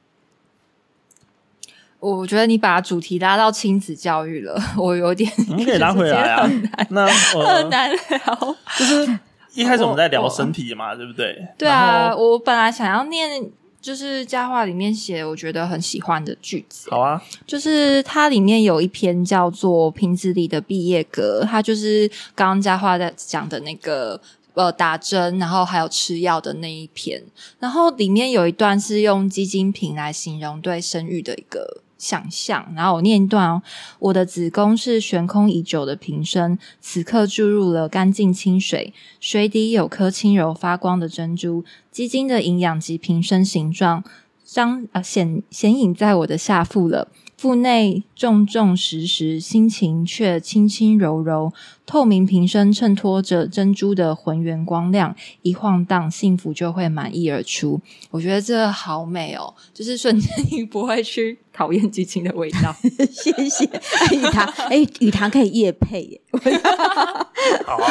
[2.01, 6.49] 我觉得你把主题拉到亲子教育了， 我有点你可以拉回来啊。
[6.91, 9.19] 那 很难聊，就是
[9.55, 11.49] 一开始我们在聊身体嘛，对不对？
[11.59, 13.51] 对啊，我本来想要念。
[13.89, 16.91] 就是佳话里面写我觉得很喜欢的句子。
[16.91, 24.21] 好啊，就是它里面有一篇叫做《瓶子里的毕业歌》，它就是刚刚佳话在讲的那个
[24.53, 27.23] 呃打针，然后还有吃药的那一篇。
[27.59, 31.81] 然后里面有一段是用鸡精瓶来形容对生育的一个。
[31.99, 33.63] 想象，然后我念一段哦。
[33.99, 41.65] 我的子宫是悬空已久的瓶身，此刻注入了干净清水，水底有颗轻柔发光的珍珠。
[41.91, 44.05] 基金的营养及瓶身形状，
[44.45, 47.09] 彰啊显显影在我的下腹了。
[47.37, 51.53] 腹内重重实实，心情却轻轻柔柔。
[51.89, 57.81] 透明瓶身衬托着珍珠的浑圆光亮，一晃荡，幸福就会满溢而出。
[58.11, 62.77] 我觉得这好美哦，就是瞬间你不会去讨厌激情的味道。
[63.11, 63.65] 谢谢
[64.13, 66.21] 雨堂，哎，雨堂 可以夜配耶。
[67.65, 67.89] 好啊，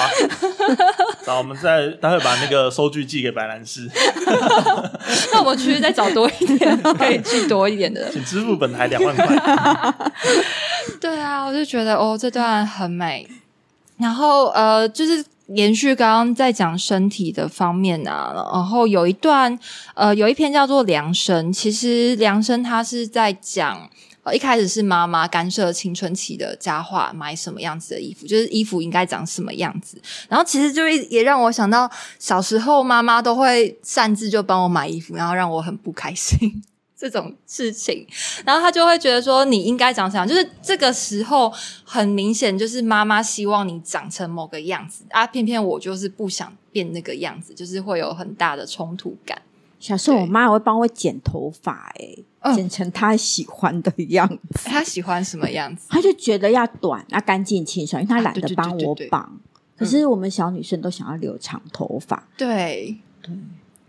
[1.25, 3.89] 那我们再待会把那个收据寄给白兰氏。
[5.33, 9.95] 那我们去再找多一点，可以寄多一点的，请支付本台两万块。
[11.01, 13.27] 对啊，我就觉得哦，这段很美。
[13.97, 19.57] 然后呃，就是延续刚刚在讲身体的方面啊，然后有一段
[19.95, 23.89] 呃，有一篇叫做《量身》，其实《量身》它是在讲，
[24.33, 29.99] 一开始是妈妈干涉青春期的佳话买什么样子的衣服，就是衣服应该长什么样子。
[30.27, 36.61] 然后其实就也让我想到小时候妈妈都会擅自就帮我买衣服，然后让我很不开心。
[36.97, 38.07] 这种事情，
[38.43, 49.39] 然后他就会觉得说你应该长什样，就是这个时候很明显就是妈妈希望你长成某个样子啊，偏偏我就是不想变那个样子，就是会有很大的冲突感。
[49.79, 54.37] 小时候我妈会帮我剪头发，哎，剪成她喜欢的样子。
[54.65, 55.85] 她喜欢什么样子？
[55.87, 59.39] 她就觉得要短，要干净清爽，因为她懒得帮我绑。
[59.77, 63.31] 可是我们小女生都想要留长头发，对对。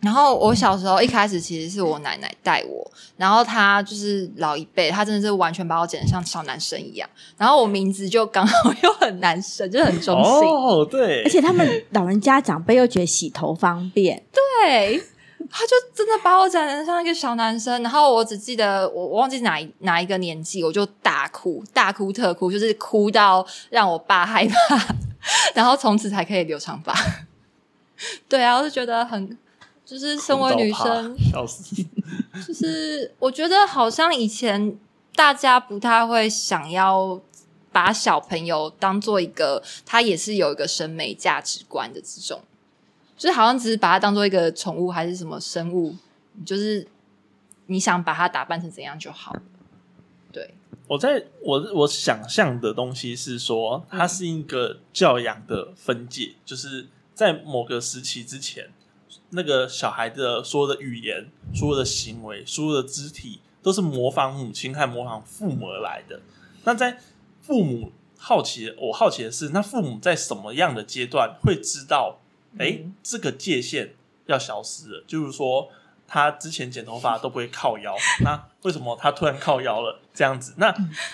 [0.01, 7.09] 然后我小时候一开始其实是我奶奶带我，然后她就是老一辈，她真的是完全把我剪得像小男生一样。
[7.37, 10.47] 然后我名字就刚好又很男生，就很中性。
[10.49, 11.25] 哦，对。
[11.25, 14.23] 而且他们老人家长辈又觉得洗头方便，
[14.63, 15.03] 对，
[15.51, 17.83] 他就真的把我剪得像一个小男生。
[17.83, 24.95] 然后我只记得我忘记哪哪一个年纪，我就大哭大哭特哭，就是哭到让我爸害怕，
[25.57, 26.95] 然后从此才可以留长发。
[28.29, 29.37] 对啊，我就觉得很。
[29.89, 31.83] 就是身为女生，笑死！
[32.47, 34.79] 就是我觉得好像以前
[35.15, 37.19] 大家不太会想要
[37.73, 42.43] 把小朋友当做一个，他也是有一个审美价值观的这种，
[43.17, 45.97] 就是好像只是把它当做一个宠物还是什么生物，
[46.45, 46.87] 就是
[47.65, 49.35] 你想把它打扮成怎样就好。
[50.31, 50.53] 对，
[50.87, 58.69] 我在我我想象的东西是说，它是一个教养的分界，就是在某个时期之前。
[59.31, 66.21] 那个小孩的所有的语言、所有的行为、所有的肢体，都是模仿母亲和模仿父母而来的。
[66.65, 66.99] 那在
[67.43, 72.21] 父母好奇，我好奇的是，那父母在什么样的阶段会知道？
[72.59, 73.95] 哎，这个界限
[74.27, 75.05] 要消失了。
[75.07, 75.69] 就是说，
[76.07, 80.01] 他之前剪头发都不会靠腰， 那为什么他突然靠腰了？
[80.15, 80.69] 这样子，那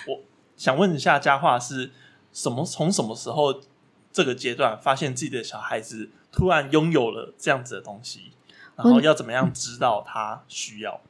[0.06, 0.20] 我
[0.56, 1.90] 想问一下，佳话是
[2.32, 2.64] 什么？
[2.64, 3.60] 从什么时候
[4.12, 6.10] 这个阶段发现自己的小孩子？
[6.34, 8.32] 突然拥有了这样子的东西，
[8.76, 11.00] 然后要怎么样知道他需要？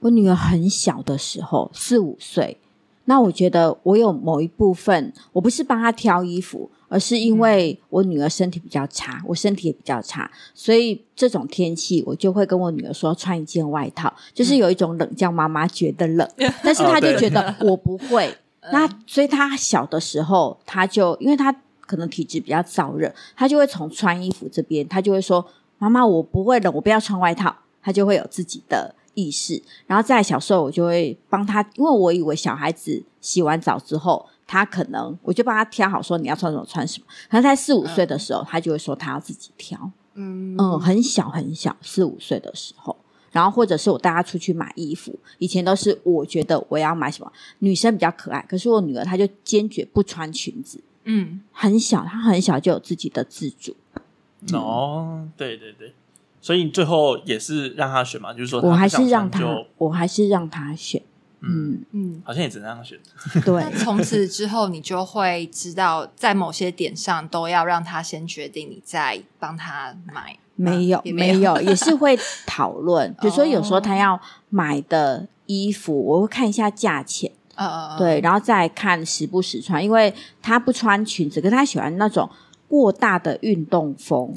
[0.00, 2.58] 我女儿很小的时候，四五岁，
[3.04, 16.28] 那我觉得我有某一部分，我不是帮她挑衣服，而是因为我女儿身体比较差，我身体也比较差，所以这种天气我就会跟我女儿说穿一件外套，就是有一种冷叫妈妈觉得冷，
[16.62, 18.36] 但是她就觉得我不会，
[18.72, 21.54] 那所以她小的时候，她就因为她。
[21.86, 25.44] 可能体质比较燥热，他就会从穿衣服这边，他就会说
[25.78, 29.62] ：“妈妈，我不会冷，我不要穿外套。”他就会有自己的意识。
[29.86, 37.06] 然后在小时候，我就会帮他，因为我以为小孩子洗完澡之后，他可能我就帮他挑好，说你要穿什么穿什么。
[37.30, 39.78] 可能在四五岁的时候，他就会说他要自己挑。
[40.14, 42.96] 嗯嗯，很小很小，四五岁的时候，
[43.30, 50.80] 然后或者是我带他出去买衣服，以前都是我觉得我要买什么，女生比较可爱，可是我女儿她就坚决不穿裙子。
[51.04, 53.76] 嗯，很小，他很小就有自己的自主。
[54.52, 55.94] 哦，对对对，
[56.40, 59.40] 所以你最后也是让他选嘛，就是说，我还是让他，
[59.78, 61.02] 我还是让他选。
[61.46, 62.98] 嗯嗯，好像也只能让他选。
[63.44, 70.38] 对，从此之后，你就会知道，在某些点上都要让他先决定，你再帮他买。
[70.56, 73.12] 没有，没有， 也是会讨论。
[73.20, 77.32] 比如说，有时候他要买的衣服，我会看一下价钱。
[77.56, 82.28] 呃，对，然后再看时不时穿，因为他不穿裙子，可是他喜欢那种
[82.68, 84.34] 过大的运动风。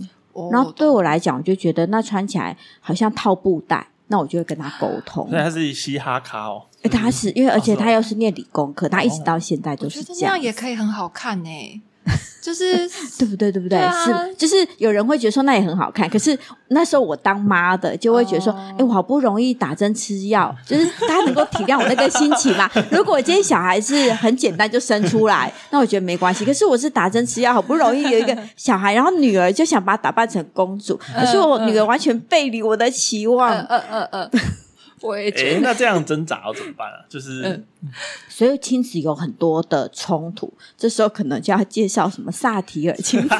[0.51, 5.27] 然后对我来讲，我就觉得那穿起来好像套布袋，那我就会跟他沟通。
[5.29, 6.61] 所以他是嘻哈咖哦，
[6.91, 11.81] 他是因为而且他又是念理工科，他一直到现在都是这样，也可以很好看呢。
[12.41, 12.87] 就是
[13.17, 13.51] 对不对？
[13.51, 13.77] 对不对？
[14.05, 16.37] 是就是有人会觉得说那也很好看，可是
[16.69, 22.69] 那时候我当妈的就会觉得说，哎，我好不容易打针吃药，就是大家能够体谅我那个心情嘛。
[22.89, 26.45] 如果今天小孩是很简单就生出来，那我觉得没关系。
[26.45, 33.53] 可是我是打针吃药，好不容易有一个小孩，然后女儿就想把她打扮成公主，可是我女儿完全背离我的期望。
[33.53, 34.31] 嗯嗯嗯。
[35.01, 37.05] 我也觉得，那这样挣扎要怎么办啊？
[37.07, 37.63] 就是，
[38.27, 43.29] 所以亲子有很多的冲突，这时候可能就要介绍什么萨提尔亲子。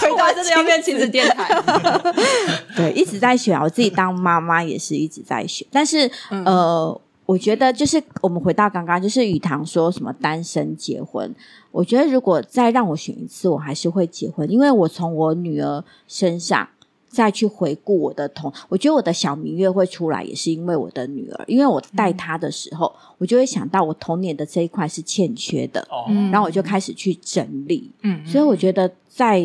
[0.00, 1.62] 回答真的要变亲子电台？
[2.76, 3.58] 对，一直在选。
[3.60, 6.10] 我自己当妈妈也是一直在选，但是
[6.44, 11.32] 呃，我觉得就是我们回到刚刚，就是雨堂说什么单身结婚，
[11.70, 16.68] 我觉得如果再让我选一次，我还是会结婚，因为我从我女儿身上。
[17.08, 27.90] 再去回顾我的童，我觉得我的小明月会出来，也是因为我的女儿，因为我带她的时候，我就会想到我童年的这一块是欠缺的，哦然后我就开始去整理。
[28.02, 29.42] 嗯，所以我觉得在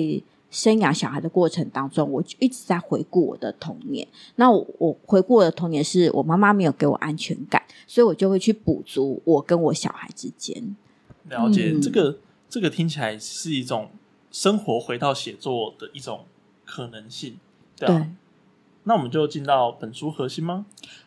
[0.49, 4.05] 生养小孩的过程当中，我就一直在回顾我的童年。
[4.36, 10.76] 那我我回顾我的童年，是我妈妈没有给我安全感，所以我就会去补足我跟我小孩之间。
[11.30, 12.18] 了解这个，
[12.49, 13.91] 这个听起来是一种
[14.30, 16.26] 生活回到写作的一种
[16.66, 17.38] 可能性。
[17.88, 18.08] 对，
[18.84, 20.66] 那我们就进到本书核心吗？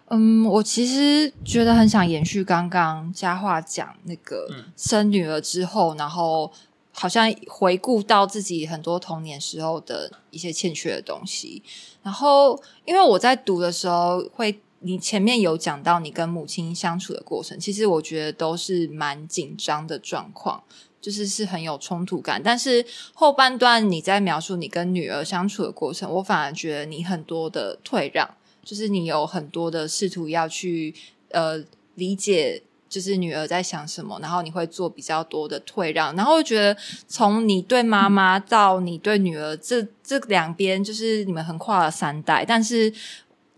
[0.09, 6.53] 嗯，我其实觉得很想延续刚刚佳话讲那个生女儿之后，然后
[6.93, 11.63] 好像回顾到自己很多童年时候的一些欠缺的东西。
[12.03, 20.63] 然后，因为我在读的时候，会你前面有讲到你跟母亲相处的过程，其实我觉得都是蛮紧张的状况。
[21.05, 22.83] 就是是很有冲突感，但是
[23.13, 28.27] 后半段你在描述你跟女儿相处的过程，我反而觉得你很多的退让，
[28.65, 30.95] 就是你有很多的试图要去
[31.31, 31.63] 呃
[31.97, 36.75] 理解，就是女儿在想什么，然后你会做比较多的退让，然后觉得
[37.07, 42.91] 从你对妈妈到你对女儿这这两边，就是你们横跨了三代，但是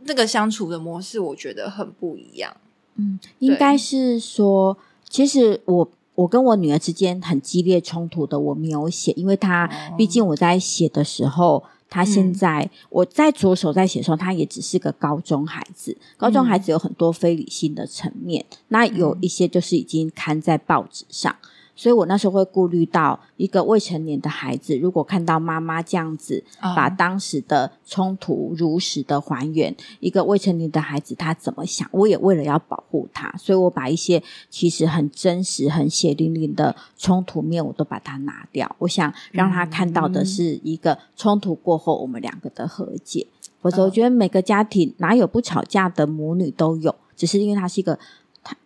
[0.01, 2.57] 那个相处的模式，我觉得很不一样。
[2.97, 4.76] 嗯，应该是说，
[5.09, 5.88] 其实我。
[6.17, 15.97] 我跟我女儿之间很激烈冲突的，我没有写，因为她毕竟我在写的时候，她现在我在着手在写的时候，她也只是个高中孩子。
[16.17, 21.37] 高中孩子有很多非理性的层面，那有一些就是已经刊在报纸上。
[21.77, 26.43] 所以我那时候会顾虑到一个未成年的孩子，如果看到妈妈这样子
[26.74, 31.87] 把当时的冲突如实的还原，一个未成年的孩子他怎么想？
[31.93, 38.74] 我也为了要保护他，所以我把一些其实很真实、很血淋淋的冲突面，我都把它拿掉。
[38.79, 43.27] 我想让他看到的是一个冲突过后我们两个的和解。
[43.61, 47.99] 否则，我觉得每个家庭哪有不吵架的母女都有，只是因为他是一个。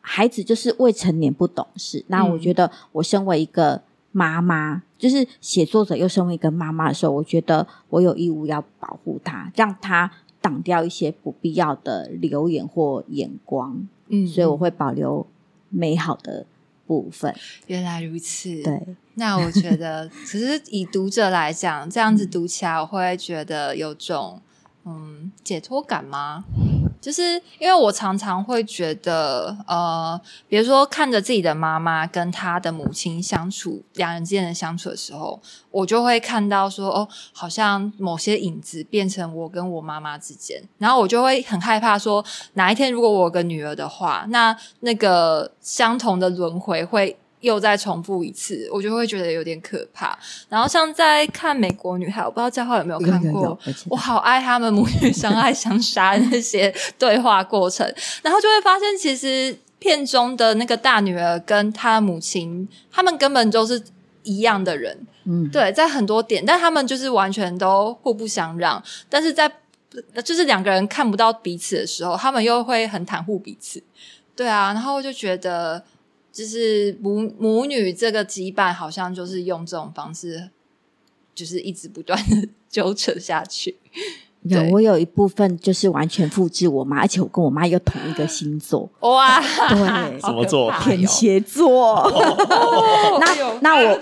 [0.00, 10.10] 孩子就是未成年不懂事，那我觉得我身为一个妈妈，就是写作者又身为一个妈妈的时候，我觉得我有义务要保护他，让他
[10.40, 13.86] 挡掉一些不必要的留言或眼光。
[14.08, 15.26] 嗯，所以我会保留
[15.68, 16.44] 美好的
[16.86, 17.32] 部分。
[17.68, 18.96] 原来如此，对。
[19.14, 24.40] 那我觉得，只是以读者来讲，这样子读起来，我会觉得有种
[24.84, 26.44] 嗯解脱感吗？
[27.00, 35.40] 就是因为我常常会觉得，呃，比如说看着自己的妈妈跟她的母亲相处，两人之间的相处的时候，
[35.70, 42.24] 我就会看到说，哦，好像某些影子变成我跟我妈妈之间，然后我就会很害怕说，
[42.54, 47.16] 哪一天如果我有个女儿的话，那那个相同的轮回会。
[47.40, 50.18] 又再重复一次，我就会觉得有点可怕。
[50.48, 57.86] 然后像在看《美国女孩》，我不知道嘉浩有没有看过，我好爱他们母女相爱相杀那些对话过程，
[58.22, 63.82] 然后就会发现，其实片中的那个大女儿跟她的母亲，他们根本就是
[64.22, 65.06] 一样的人。
[65.24, 68.82] 嗯，对，在很多点，但他们就是完全都互不相让。
[69.08, 69.50] 但是在
[70.22, 73.82] 就是两个人看不到彼此的时候，他们又会很袒护彼此。
[74.36, 75.82] 对啊，然后就觉得。
[76.32, 80.50] 就是母母女这个羁绊，好像就是用这种方式，
[81.34, 83.76] 就是一直不断的 纠扯下去。
[84.44, 88.88] 有，我有一部分就是完全复制我妈，而且我跟我妈又同一个星座。
[89.00, 89.38] 哇，
[89.68, 90.72] 对， 什么座？
[90.80, 92.10] 天蝎座。
[93.20, 94.00] 那那我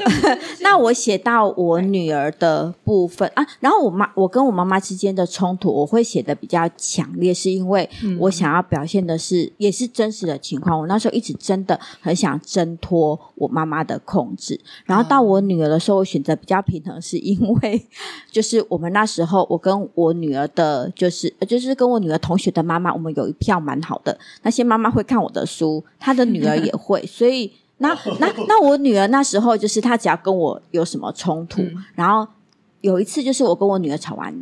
[0.60, 10.78] 那我写到我女儿的部分啊，然后我妈我跟我妈妈之间的冲突，我会写的比较强烈，是因为我想要表现的是也是真实的情况。
[10.78, 17.84] 我那时候一直真的很想挣脱我妈妈的控制，然后到我女儿的时候，我选择比较平衡，是因为
[18.30, 20.27] 就是我们那时候我跟我女。
[20.28, 24.18] 女儿的，就是就是跟我女儿同学的妈妈，我们有一票蛮好的。
[24.42, 31.62] 那些妈妈会看我的书，她的女儿也会， 所以那那那我女儿那时候就是她只要跟我有什么冲突，
[31.94, 32.26] 然后
[32.82, 34.34] 有一次就是我跟我女儿吵完。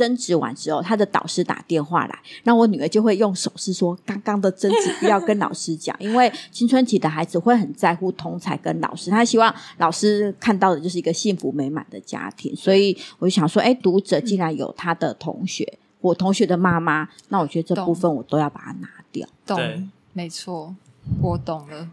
[0.00, 20.74] 争执完之后，他的导师打电话来，那我女儿就会用手势说：“刚刚的争执不要跟老师讲，因为青春期的孩子会很在乎同才跟老师，他希望老师看到的就是一个幸福美满的家庭。”所以我就想说：“哎，读者竟然有他的同学，我同学的妈妈，那我觉得这部分我都要把它拿掉。”懂，没错，
[21.20, 21.90] 我懂了。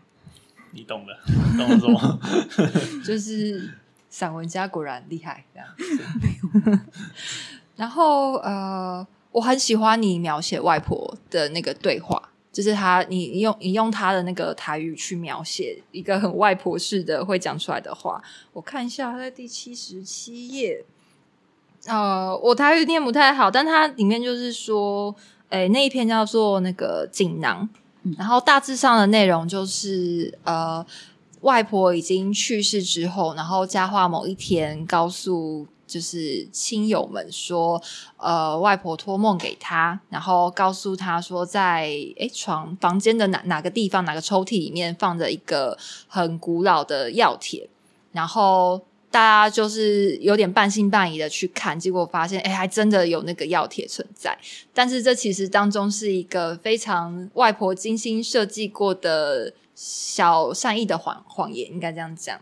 [0.71, 1.19] 你懂了，
[1.57, 2.19] 懂了什么？
[3.03, 3.73] 就是
[4.09, 5.67] 散文家果然厉害，这样。
[7.77, 12.19] 然后呃，我很喜欢你描写外婆的那个对话，
[12.51, 18.19] 就是他你用你用他的那个台语去描写一个很外婆式的会讲出来的话。
[18.51, 20.83] 我看一下，在第七十七页。
[21.85, 25.15] 呃，我台语念不太好，但它里面就是说，
[25.49, 27.69] 诶，那一篇叫做那个锦囊，
[28.17, 30.83] 然后大致上的内容就是呃，
[31.41, 35.67] 外婆已经去世之后，然后佳话某一天告诉。
[35.87, 37.81] 就是亲友们说，
[38.17, 41.85] 呃，外婆托梦给他，然后告诉他说，在
[42.17, 45.77] 诶床房间的哪哪个地方哪个抽屉里面放着一个
[46.07, 47.69] 很古老的药帖，
[48.11, 54.37] 然后大家就是有点半信半疑的去看，结果发现，哎，还真的有那个药帖存在。
[54.73, 62.39] 但是这其实当中是一个非常外婆精心设计过的小善意的谎谎言，应该这样讲。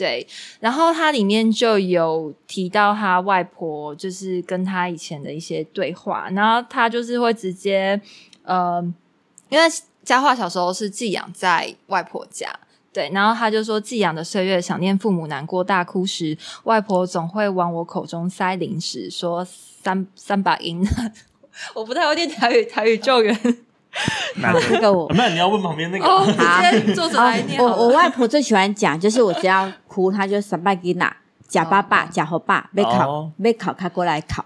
[0.00, 0.26] 对，
[0.60, 8.00] 然后他里面就有提到他外婆，就是跟他以前的一些对话，然后他就是会直接，
[8.44, 8.82] 呃，
[9.50, 9.64] 因为
[10.02, 12.48] 佳桦小时候是寄养在外婆家，
[12.94, 16.34] 对，然后他就说寄养的岁月，想念父母，难过大哭时，
[16.64, 20.82] 外婆总会往我口中塞零食，说三三把银，
[21.76, 23.38] 我不太会念台语，台语救援。
[24.68, 26.04] 这个我没有，你要问旁边那个。
[26.04, 26.24] 好，
[26.94, 27.60] 坐着来念。
[27.60, 31.16] 我我外婆最喜欢讲，就是我只要哭，他就三拜给拿
[31.48, 34.44] 假爸爸假猴爸被烤、被烤，他过来烤。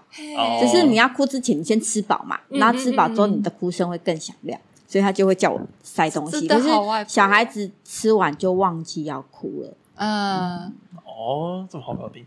[0.59, 6.47] 只是你要哭之前，你先吃饱嘛，然后吃饱之后，你的哭声会更响亮，所以他就会叫我塞东西。
[6.47, 6.67] 可是
[7.07, 9.77] 小孩子吃完就忘记要哭了。
[9.97, 10.73] 嗯，
[11.05, 12.25] 哦，这么好搞定。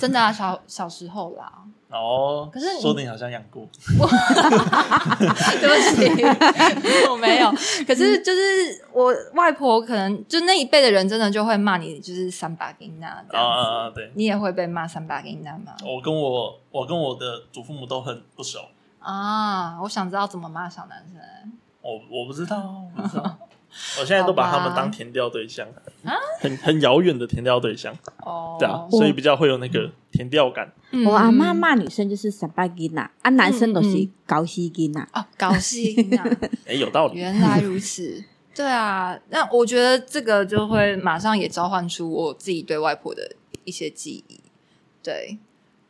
[0.00, 1.52] 真的啊，小小时候啦。
[1.92, 3.68] 哦，可是说你好像养过，
[5.60, 6.24] 对不起，
[7.10, 7.52] 我没有。
[7.86, 13.94] 可是就是我外婆，可能就那一辈的人，真的就会骂你，就是三八给娜这样子。
[13.94, 15.74] 对，你也会被骂三把金娜吗？
[15.84, 18.60] 我跟我我跟我的祖父母都很不熟
[18.98, 19.78] 啊。
[19.82, 21.20] 我想知道怎么骂小男生。
[21.82, 23.36] 我我不知道，不知道。
[24.00, 25.66] 我现在都把他们当填调对象，
[26.40, 27.94] 很很遥远的填调对象。
[28.18, 30.70] 哦，对啊，所以比较会有那个填调感。
[31.06, 35.06] 我阿妈骂女生就是三八金呐，啊，男生都是高西金呐。
[35.14, 36.22] 哦，高西金呐，
[36.68, 37.18] 哎，有道理。
[37.18, 38.22] 原来如此，
[38.54, 39.18] 对啊。
[39.30, 44.38] 那我觉得这个就会马上也召唤出我自己对外婆的一些记忆。
[45.02, 45.38] 对，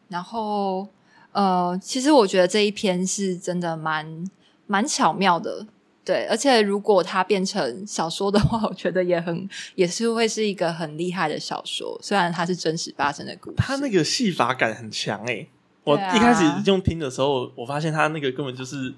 [0.09, 0.87] 然后
[1.33, 4.25] 呃，其实我觉得这一篇是真的蛮
[4.67, 5.67] 蛮巧妙的。
[6.05, 11.99] 对，而且如果它变成小说的话， 我觉得也很也是会是一个很厉害的小说。
[12.03, 15.49] 虽然它是真实发生的故事，它那个戏法感很强诶。
[15.85, 18.95] 我一开始用听的时候，我发现它那个根本就是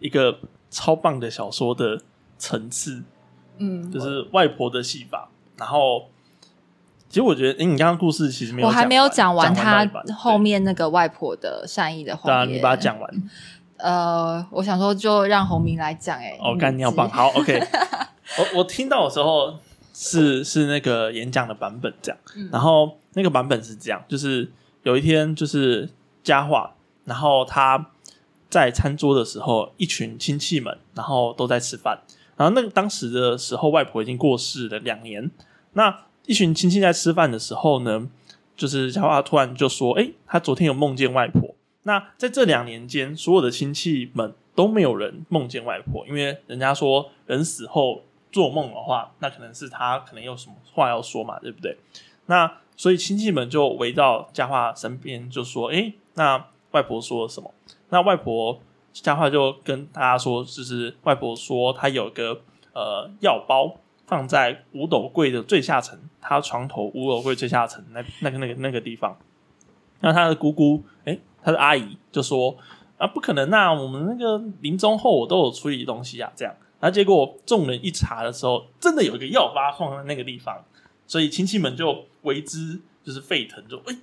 [0.00, 0.38] 一个
[0.70, 2.00] 超棒的小说的
[2.38, 3.02] 层次。
[3.58, 5.28] 嗯，就是外婆的戏法。
[5.56, 6.08] 然后，
[7.08, 13.10] 其实我觉得，哎，你刚刚故事其实没有，我还没有讲完，他后面那个外婆的善意的话，你把它讲完。
[13.82, 16.16] 呃，我想说，就让洪明来讲。
[16.16, 17.60] 哎，哦，干尿棒，好， OK。
[18.38, 19.58] 我我听到的时候
[19.92, 22.18] 是是那个演讲的版本这样，
[22.50, 24.50] 然后那个版本是这样，就是
[24.84, 25.90] 有一天就是
[26.22, 26.74] 佳话，
[27.04, 27.90] 然后他
[28.48, 31.98] 在餐桌的时候，一群亲戚们，然后都在吃饭，
[32.36, 35.30] 然后那个当时的时候，外婆已经过世了两年，
[35.72, 38.08] 那一群亲戚在吃饭的时候呢，
[38.56, 41.54] 就是佳话突然就说：“哎，他昨天有梦见外婆。”
[41.84, 51.76] 那在这两年间，所有的亲戚们都没有人梦见外婆，因为人家说人死后做梦的话，那可能是他可能有什么话要说嘛，对不对？
[52.26, 57.52] 那所以亲戚们就围到佳话身边，就说：“哎，那外婆说了什么。
[57.90, 58.58] 那外婆
[58.92, 62.40] 佳话就跟大家说，就是外婆说她有个
[62.72, 63.76] 呃药包
[64.06, 69.18] 放在五斗柜的最下层，她床头五斗柜最下层那那个那个那个地方。
[70.00, 72.56] 那她的姑姑，哎，她的阿姨就说
[72.98, 76.54] 啊，不可能呐，我们那个临终后我都有处理东西啊，这样。
[76.80, 80.64] 然后结果众人一查的时候，真的有一个药包放在那个地方，
[81.06, 83.96] 所以亲戚们就为之就是沸腾，就哎。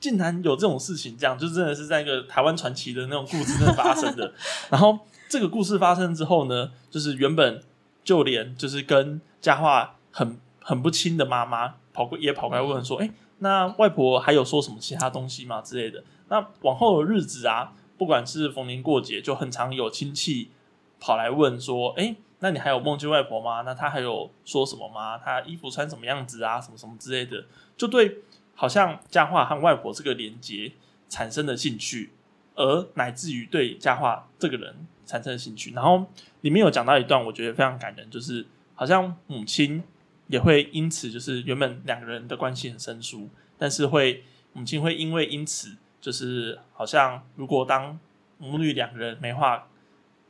[0.00, 4.34] 竟然有这种事情，这样就真的是在一个台湾传奇的那种故事真的发生的。
[4.68, 7.62] 然后这个故事发生之后呢，就是原本
[8.02, 13.08] 就连就是跟家化很很不亲的妈妈跑过也跑过来问说：“哎，
[13.42, 16.02] 那外婆还有说什么其他东西吗？”之类的。
[16.28, 20.50] 那往后的日子啊，不管是逢年过节，就很常有亲戚
[20.98, 23.62] 跑来问说：“哎，那你还有梦见外婆吗？
[23.62, 25.18] 那她还有说什么吗？
[25.18, 26.60] 她衣服穿什么样子啊？
[26.60, 27.44] 什么什么之类的。”
[27.76, 28.18] 就对。
[28.54, 30.70] 好像佳话和外婆这个连接
[31.08, 32.12] 产生的兴趣，
[32.54, 35.72] 而乃至于对佳话这个人产生的兴趣。
[35.72, 36.04] 然后
[36.42, 39.82] 里面有讲到一段，我觉得非常感人，就是好像母亲
[40.26, 47.98] 也会因此，就是原本两个人的关系很生疏，但是会母亲会因为因此，就是好像如果当
[48.38, 49.68] 母女两个人没话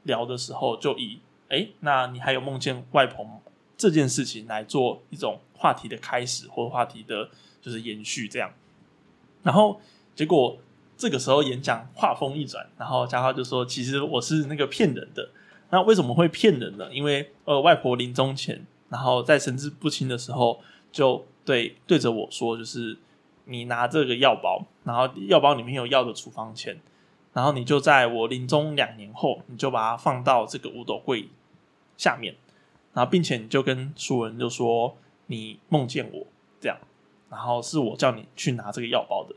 [0.05, 3.41] 聊的时候，就以哎，那你还有梦见外婆
[3.77, 7.29] 这件事情来做一种话题的开始或话题的。
[7.63, 8.53] 就是延续这样，
[9.45, 9.81] 然后
[10.17, 10.59] 结果
[10.97, 15.31] 这个时候演讲话锋一转，然后嘉华就说：“其实我是那个骗人的。
[15.71, 16.93] 那为什么会骗人呢？
[16.93, 20.61] 因为呃，外婆临终前，然后在神志不清的时候，
[20.93, 22.99] 就对对着我说，就是
[23.47, 26.79] 你拿这个药包，然后药包里面有药的处方签，
[27.33, 31.31] 然后你就在我临终两年后，你就把它放到这个五斗柜
[31.97, 32.37] 下面，
[32.93, 34.95] 然后并且你就跟熟人就说
[35.29, 36.27] 你梦见我
[36.61, 36.77] 这样。”
[37.33, 39.35] 然后是我叫你去拿这个药包的，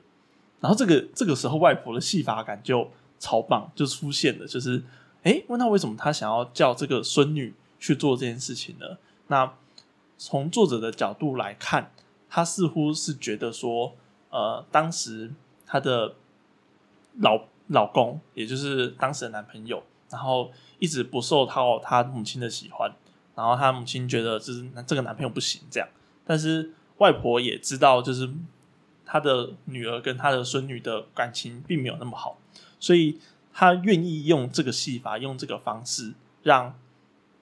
[0.59, 4.83] 然后这个这个时候外婆的戏法感就超棒，就出现了，就是
[5.23, 8.97] 哎，问他为什么他想要叫这个孙女去做这件事情呢？
[9.27, 9.53] 那
[10.17, 11.91] 从作者的角度来看，
[12.29, 13.95] 他似乎是觉得说，
[14.29, 15.33] 呃，当时
[15.65, 16.15] 他的
[17.19, 22.93] 老老公，也就是当时的男朋友，然后一直不受到他母亲的喜欢，
[23.35, 25.89] 然后他母亲觉得就是这个男朋友不行，这样，
[26.25, 26.73] 但是。
[26.99, 28.29] 外婆也知道，就是
[29.05, 32.37] 她的女儿跟她的孙女的感情并没有那么好，
[32.79, 33.19] 所以
[33.51, 36.73] 她愿意用这个戏法，用这个方式，让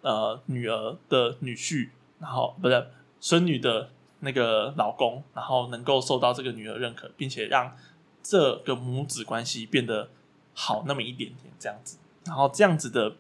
[0.04, 1.90] 呃女儿的女婿，
[2.20, 2.88] 然后不是
[3.20, 3.90] 孙女的
[4.20, 7.76] 那个老公，然后能够受到这个女儿认可，并且让
[8.22, 10.10] 这个母子关系变得
[10.54, 13.16] 好那么一点点这样子，然后这样子的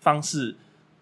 [0.00, 0.56] 方式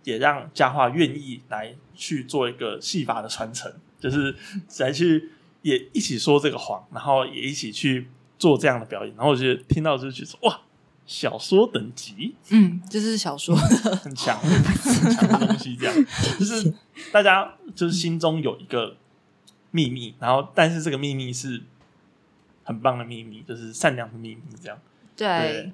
[0.04, 3.72] 也让佳话愿意来去做一个戏法的传承。
[3.98, 4.34] 就是
[4.78, 8.08] 来去也一起说这个谎，然后也一起去
[8.38, 10.60] 做这样的表演，然后我觉得听到就觉得哇，
[11.10, 13.56] 小说等级，嗯，就是小说
[14.00, 15.94] 很强很强的东西，这样
[16.38, 16.72] 就是
[17.10, 18.96] 大家就是心中有一个
[19.72, 21.60] 秘密，然后但是这个秘密是
[22.62, 24.78] 很棒的秘密，就是善良的秘密，这样
[25.16, 25.72] 对，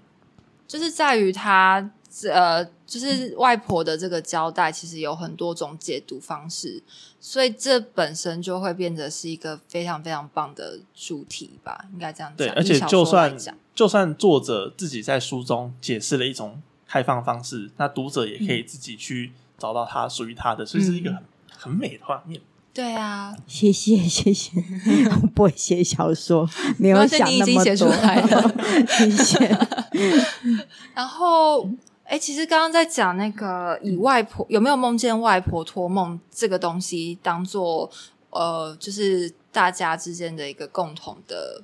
[0.66, 1.90] 就是在于他。
[2.32, 6.82] 呃，就是外婆的这个交代，其实有很多种解读方式，
[7.20, 12.38] 所以这本身就会变得是一个非常非常棒的主题吧，应该这样讲。
[12.38, 13.36] 对，而且就算
[13.76, 21.22] 就算作者自己在书中解释了一种开放方式，那读者也可以自己去找到他属于他的，所以是一个很
[21.56, 22.40] 很美的画面。
[22.74, 24.50] 对啊，谢谢谢谢，
[25.34, 26.48] 不会写小说，
[26.78, 27.92] 没有想那么多，
[28.88, 29.56] 谢谢。
[30.92, 31.68] 然后。
[32.08, 37.90] 哎，其实刚刚在讲那个以外婆有没有梦见外婆托梦这个东西，当做
[38.30, 41.60] 呃，就是大家之间的一个共同的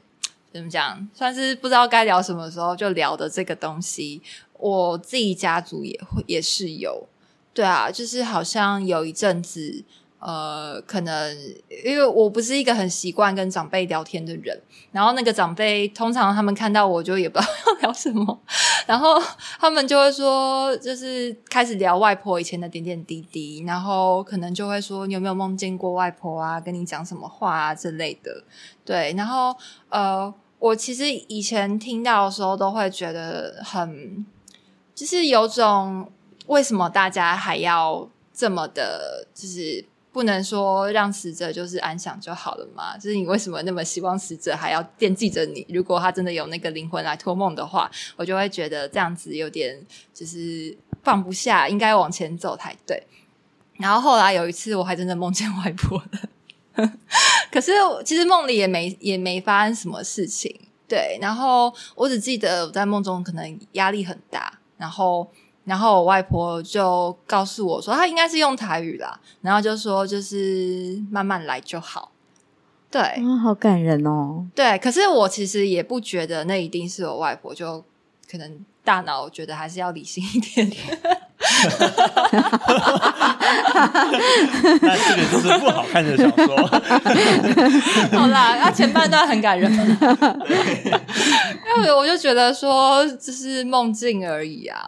[0.53, 4.21] 怎么讲，算是不知道该聊什么时候就聊的这个东西。
[4.59, 7.09] 我自己家族也会也是有，
[7.53, 9.85] 对啊，就是好像有一阵子。
[10.25, 11.37] 呃，可能
[11.85, 14.57] 因为我不是一个很习惯跟长辈聊天的人，
[14.93, 18.41] 然后那个长辈通常他们看到我就也不知道 要聊什么，
[18.87, 19.21] 然后
[19.59, 28.45] 他们就会说，就是开始聊外婆以前的点点滴滴，然后可能就会说你有没有梦见过外婆啊，跟你讲什么话啊之类的。
[28.85, 29.53] 对，然后
[29.89, 30.33] 呃，
[30.63, 34.25] 我其实以前听到的时候都会觉得很，
[34.95, 36.11] 就是有种
[36.47, 39.85] 为什么大家还要这么的，就是。
[40.13, 42.99] 不能说让死者就是安详就好了嘛？
[42.99, 45.65] 就是你为什么那么希望死者还要惦记着你？
[45.71, 49.75] 如果他真的有那个灵魂来托梦的话，我就会觉得这样子有点
[50.13, 53.03] 就是放不下，应该往前走才对。
[53.79, 56.21] 然后后来有一次，我还真的梦见外婆了，
[57.53, 57.73] 可是
[58.05, 60.55] 其实梦里也没也没发生什么事情。
[60.89, 65.27] 对，然后我只记得我在梦中可能压力很大，然后
[65.65, 72.11] 然后我外婆就告诉我说，她应该是用台语啦，然后就说就是慢慢来就好。
[72.91, 74.47] 对，啊，好感人哦。
[74.55, 77.83] 对，可是我其实也不觉得那一定是我外婆，就
[78.31, 80.71] 可能大脑觉得还是要理性一点。
[84.81, 86.57] 那这个就是不好看的小说。
[88.19, 89.79] 好啦，那前半段很感人，因
[91.83, 94.79] 为我就觉得说这是梦境而已啊。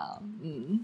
[0.43, 0.81] 嗯，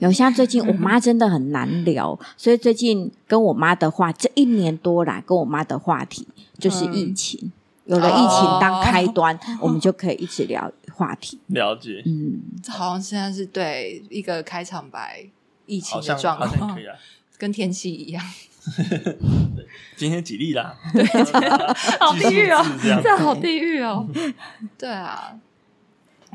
[0.00, 6.26] 有像最近我妈真的很难聊，所以最近跟我妈的话，这一年多来跟我妈的话题
[6.58, 7.52] 就是疫情，
[7.84, 11.40] 有了疫情当开端，我们就可以一直聊话题。
[11.48, 15.26] 了解，嗯，这好像现在是对一个开场白。
[15.66, 16.78] 疫情的状况，
[17.38, 18.22] 跟天气一样。
[19.96, 20.76] 今天几例啦？
[20.92, 21.02] 对，
[21.98, 22.62] 好地狱哦，
[23.02, 24.06] 这好地狱哦。
[24.76, 25.32] 对啊。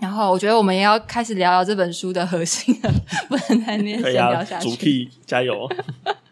[0.02, 2.92] 然后我觉得我们也要开始聊聊这本书的核心了，
[3.30, 4.68] 不能再念先聊下去。
[4.68, 5.70] 主题加油。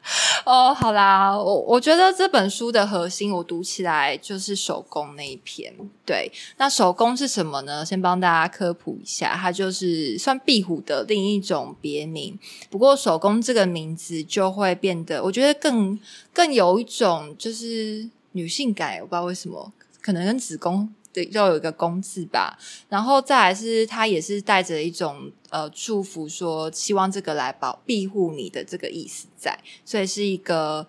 [0.46, 5.74] 哦，好啦，我我觉得这本书的核心，我读起来就是手工那一篇。
[6.06, 7.86] 对，那手工是什么呢？
[7.86, 12.40] 先帮大家科普一下，它就是算壁虎的另一种别名。
[12.70, 16.00] 不过手工这个名字就会变得，我觉得更
[16.34, 20.90] 更有一种就是女性感，我不知道为什么，可能跟子宫。
[21.32, 30.88] 要有一个“公”字吧，然后再来是，它也是带着一种呃祝福，说希望这个来保庇护你的这个意思在，所以是一个，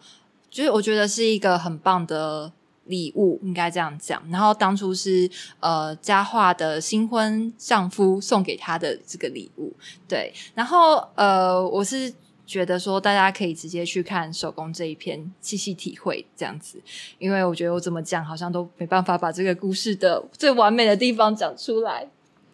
[0.50, 2.52] 就是我觉得是一个很棒的
[2.84, 4.22] 礼物，应该这样讲。
[4.30, 5.30] 然后当初是
[5.61, 9.72] 呃佳话的新婚丈夫送给她的这个礼物，
[10.09, 12.12] 对，然后呃我是。
[12.48, 16.80] 觉得说大家可以直接去看手工这一篇，细细体会这样子，
[17.18, 22.09] 因为我觉得我怎么讲好像都没办法把这个故事的最完美的地方讲出来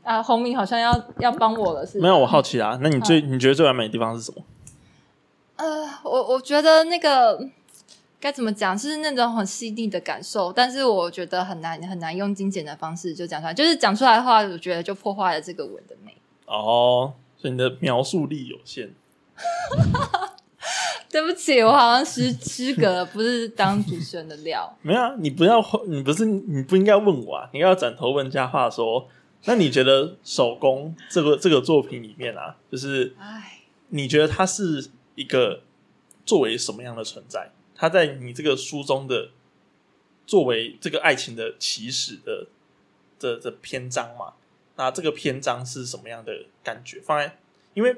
[0.05, 0.23] 啊。
[0.23, 1.99] 洪明好像要要帮我了，是？
[1.99, 2.79] 没有，我好奇啊。
[2.81, 4.43] 那你最你觉得最完美的地方是什么？
[5.57, 7.49] 呃，我我觉得那个
[8.21, 16.17] 该怎么讲，是那种很细腻的感受，但是我觉得很难很难用精简的方式就讲出来，就是讲出来的话，我觉得就破坏了这个文的美。
[16.47, 18.91] 哦，所以你的描述力有限。
[21.11, 24.77] 对不起，我好像失失格了，不是当主持人的料。
[24.83, 29.07] 没有啊，你不要，你不是，你不应该问我啊，你要转头问佳话说，
[29.45, 35.63] 那你觉得手工这个这个作品里面啊，就是，哎，你觉得它是一个
[36.25, 37.53] 作为什么样的存在？
[37.75, 39.31] 它在你这个书中的
[40.27, 42.47] 作为这个爱情的起始的
[43.19, 44.35] 的的篇章嘛？
[44.77, 47.01] 那这个篇章是什么样的感觉？
[47.01, 47.39] 放在
[47.75, 47.97] 因为。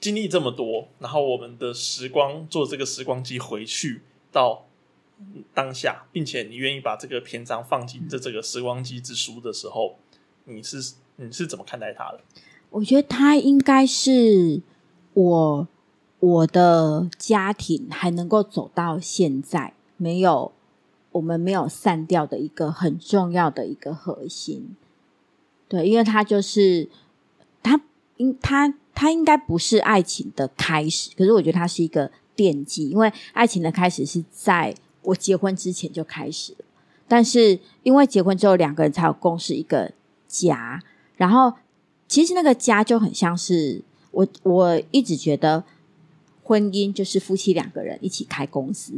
[0.00, 4.66] 经历这么多，然后我们的时光做这个时光机回去到
[5.54, 9.98] 当下，并且你愿意把这个篇章放进这这个时光机之书的时候，
[10.44, 12.20] 你是你是怎么看待他的？
[12.70, 14.60] 我觉得他应该是
[15.12, 15.68] 我
[16.20, 20.52] 我的家庭还能够走到现在，没有
[21.12, 24.76] 我们没有散掉的一个很重要的一个核心。
[25.68, 26.88] 对，因为他就是
[27.62, 27.80] 他
[28.16, 36.64] 应他他应该不是爱情的开始，可是我觉得他是一个奠基，因为爱情的开始是在我结婚之前就开始了。
[37.06, 39.92] 但是因为结婚之后，两个人才有共识一个
[40.34, 40.82] 家，
[41.16, 41.52] 然后
[42.08, 45.62] 其实那个家就很像是我我一直觉得
[46.42, 48.92] 婚姻就是夫妻两个人一起开公司，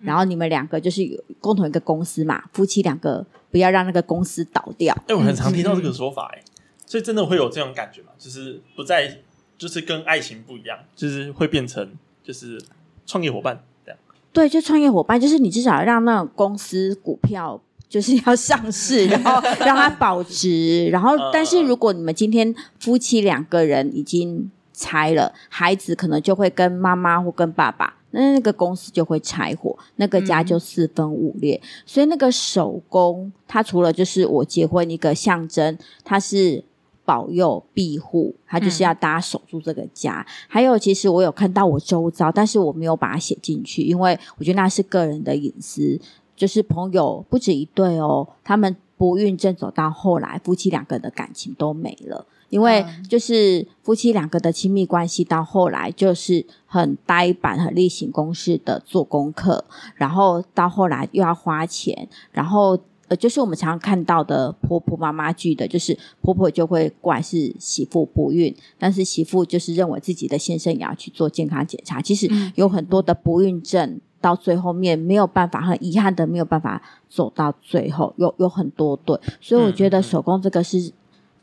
[0.00, 4.96] 然后你们两个就是有共同一个公司嘛，夫妻两个不要让那个公司倒掉。
[5.06, 6.42] 哎，我很常听到这个说法，哎，
[6.86, 8.08] 所以真的会有这种感觉嘛？
[8.18, 9.18] 就是不再。
[9.58, 11.92] 就是跟爱情不一样，就是会变成
[12.24, 12.60] 就是
[13.06, 14.00] 创业伙伴这样。
[14.32, 17.62] 对，就创业伙伴，就是你至少让那种公司股票
[17.92, 20.88] 就是要上市，然后让它保值。
[20.88, 31.60] 然后，但是如果你们今天夫妻两个人已经拆了，孩子可能就会跟妈妈或跟爸爸，那那个公司就会拆伙，那个家就四分五裂。
[31.84, 36.64] 所以那个手工，它除了就是我结婚一个象征，它是。
[37.04, 40.24] 保佑庇护，他就是要大家守住这个家。
[40.46, 46.00] 还有，其实我有看到我周遭，但是我没有把它写进去，因为我觉得那是个人的隐私。
[46.42, 59.64] 就是朋友不止一对哦，他们不孕症走到后来，夫妻两个人的感情都没了，因为就是夫妻两个的亲密关系到后来就是很呆板、很例行公事的做功课，
[59.94, 62.76] 然后到后来又要花钱，然后。
[63.20, 72.00] 就是我们常常看到的婆婆妈妈剧的，就是婆婆就会怪是媳妇不孕，但是媳妇就是认为自己的先生也要去做健康检查。
[72.00, 80.92] 其实有很多的不孕症到最后面没有办法，很遗憾的没有办法走到最后，有有很多对，所以我觉得手工这个是，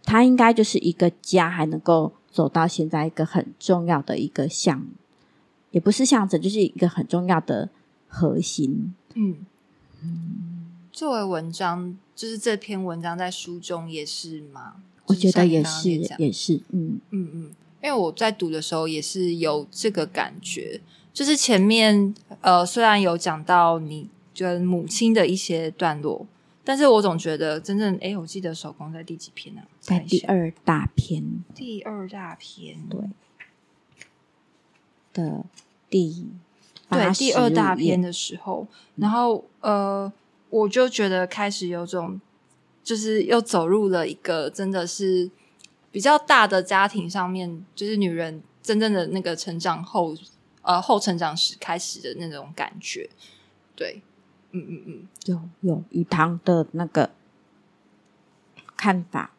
[0.03, 4.87] 它应该就是一个家，还能够走到现在一个很重要的一个项，
[5.71, 7.69] 也不是象征，就是一个很重要的
[8.07, 8.95] 核心。
[9.15, 9.45] 嗯
[10.01, 14.75] 嗯，作为文章，就是这篇文章在书中也是吗？
[15.07, 17.41] 我觉得也是，也是，嗯嗯嗯，
[17.83, 20.79] 因为我在读的时候也是有这个感觉。
[21.11, 26.25] 就是前面呃，虽然有讲到你跟母亲的一些段落，
[26.63, 29.61] 但是我总觉得真正哎，我记得手工在第几篇呢？
[29.81, 33.01] 在第二大篇，第二大篇对
[35.11, 35.43] 的
[35.89, 36.27] 第
[36.89, 40.09] 对第二大篇的时候，然后呃，
[40.49, 42.21] 我就觉得开始有种，
[42.81, 45.29] 就是又走入了一个真的是
[45.91, 50.15] 比较大的家庭上面，就是女人真正的那个成长后。
[50.61, 53.09] 呃，后成长史开始的那种感觉，
[53.75, 54.01] 对，
[54.51, 57.09] 嗯嗯嗯，有有鱼塘的那个
[58.75, 59.31] 看法，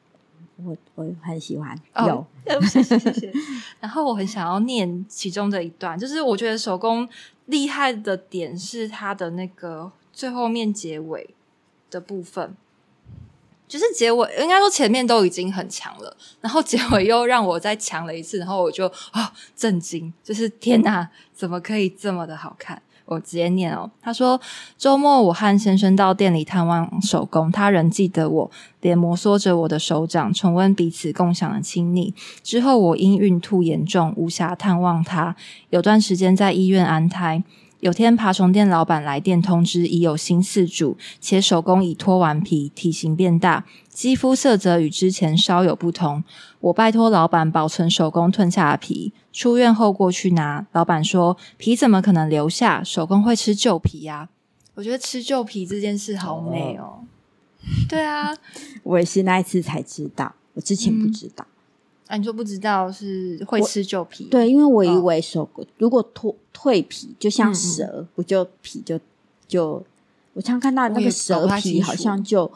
[0.56, 2.26] 我我很喜欢，有，
[2.68, 3.32] 谢谢谢谢。
[3.80, 7.08] 然后我很想要念其中的一段，就是我觉得手工
[7.46, 11.34] 厉害的点是它的那个最后面结尾
[11.90, 12.56] 的部分。
[13.70, 22.82] 就是结尾，应该说前面都已经很强了，然后结尾又让我再强了一次，然后我就啊震惊，就是天哪，怎么可以这么的好看？
[23.04, 24.40] 我直接念哦，他说
[24.76, 28.50] 周末我和先生到店里探望手工，他仍记得我，
[28.80, 32.12] 脸摩挲着我的手掌，重温彼此共享的亲昵。
[32.42, 35.36] 之后我因孕吐严重，无暇探望他，
[35.70, 37.42] 有段时间在医院安胎。
[37.80, 46.22] 有天，爬虫店老板来电通知，已有新饲主，且手工已脱完皮，体型变大，肌肤色泽与之前稍有不同。
[46.60, 50.66] 我拜托老板保存手工吞下的皮，出院后过去拿。
[50.72, 52.84] 老板说：“皮怎么可能留下？
[52.84, 54.28] 手工会吃旧皮呀！”
[54.76, 57.00] 我觉得吃旧皮这件事好美哦。
[57.88, 58.36] 对啊，
[58.82, 61.46] 我也是那一次才知道，我之前不知道。
[62.10, 64.24] 啊，你说不知道是会吃旧皮？
[64.24, 65.48] 对，因为我以为手
[65.78, 68.98] 如果脱蜕皮，就像蛇，不就皮就
[69.46, 69.80] 就，
[70.34, 72.50] 我常看到那个蛇皮好像就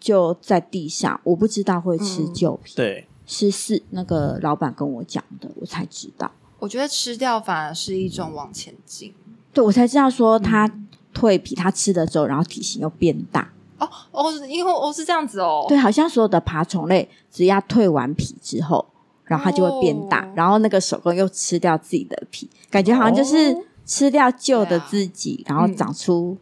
[0.00, 2.74] 就在地上，我不知道会吃旧皮。
[2.76, 6.32] 对，是是那个老板跟我讲的，我才知道。
[6.58, 9.12] 我觉得吃掉反而是一种往前进。
[9.52, 10.66] 对，我才知道说它
[11.12, 13.52] 蜕皮，它吃了之后，然后体型又变大。
[13.78, 18.86] 哦哦，因为哦是这样子哦，对，好像所有的爬虫类，只要蜕完皮之后，
[19.24, 23.56] 然后它就会变大，然后那个手工又吃掉自己的皮，感觉好像就是
[23.86, 26.36] 吃掉旧的自己，然后长出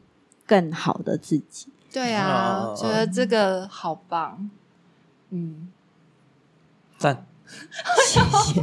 [0.46, 1.68] 更好的自己。
[1.92, 4.50] 对啊，觉得这个好棒，
[5.30, 5.68] 嗯，
[6.98, 7.26] 赞，
[8.06, 8.60] 谢谢，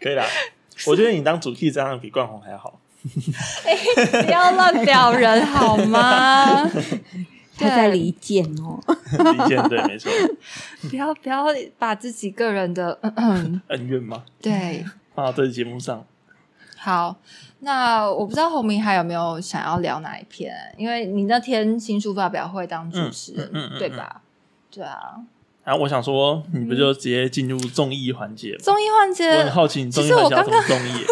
[0.00, 0.24] 可以啦，
[0.86, 2.80] 我觉得你当主题这样比冠宏还好。
[3.64, 6.64] 哎，不要乱表人好吗？
[7.56, 10.10] 他在离间哦，离间对，没错。
[10.88, 11.44] 不要不要
[11.78, 12.98] 把自己个人的
[13.68, 14.24] 恩怨吗？
[14.40, 14.82] 对，
[15.14, 16.02] 放到这节目上。
[16.78, 17.16] 好，
[17.58, 20.54] 那我不知道洪明还有没有想要聊哪一篇？
[20.78, 24.22] 因为你那天新书发表会当主持人，对吧？
[24.70, 25.16] 对啊。
[25.62, 28.56] 然后我想说，你不就直接进入综艺环节？
[28.56, 31.04] 综艺环节，我很好奇，你综艺环节怎么综艺？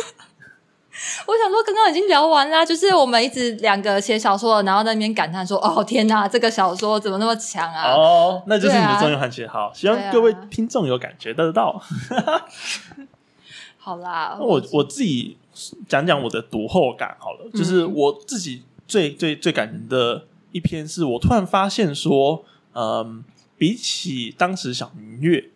[1.26, 9.46] 我想说，刚刚已经聊完啦，就是我们一直两个写小说，然后在那边感叹说：“哦，天哪，这个小说怎么那么强啊！”哦，那就是你的综艺环节。
[9.46, 11.80] 好，希望各位听众有感觉得到。
[13.78, 15.36] 好啦，我我自己
[15.88, 22.44] 讲讲我的读后感好了，就是我自己最最最感人的一篇，是我突然发现说，
[22.74, 23.24] 嗯，
[23.56, 25.50] 比起当时小明月，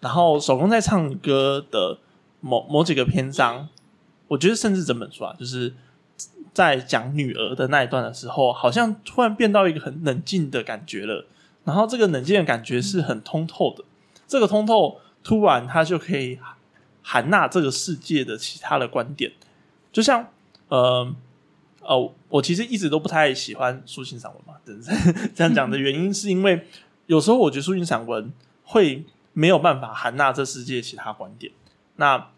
[0.00, 1.98] 然后手工在唱歌的
[2.40, 3.68] 某某几个篇章。
[4.28, 5.74] 我觉得，甚至整本书啊，就是
[6.52, 11.26] 在讲女儿的那一段的时候，好像突然变到一个很冷静的感觉了。
[11.64, 13.84] 然后，这个冷静的感觉是很通透的。
[14.28, 16.38] 这个通透，突然它就可以
[17.02, 19.32] 含纳这个世界的其他的观点。
[19.92, 20.28] 就像，
[20.68, 21.12] 呃，
[21.80, 24.54] 呃，我其实一直都不太喜欢抒情散文嘛。
[25.34, 26.66] 这样讲的原因，是因为
[27.06, 31.52] 有时候我觉得抒情散文会没有办法含纳这世界其他观点。
[31.96, 32.28] 那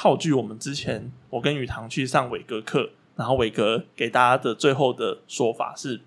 [0.00, 6.00] 套句我们之前我跟雨堂去上伟哥课，然后伟哥给大家的最后的说法是：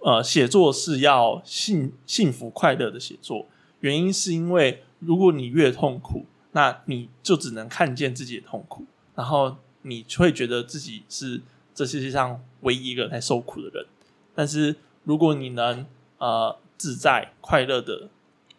[0.00, 3.46] 呃，写作是要幸幸福快乐的写作。
[3.78, 8.84] 原因是因为如果你越痛苦，那你就只能看见自己的痛苦，
[9.14, 11.40] 然后你会觉得自己是
[11.72, 13.86] 这世界上唯一一个在受苦的人。
[14.34, 15.86] 但是如果你能
[16.18, 18.08] 呃自在快乐的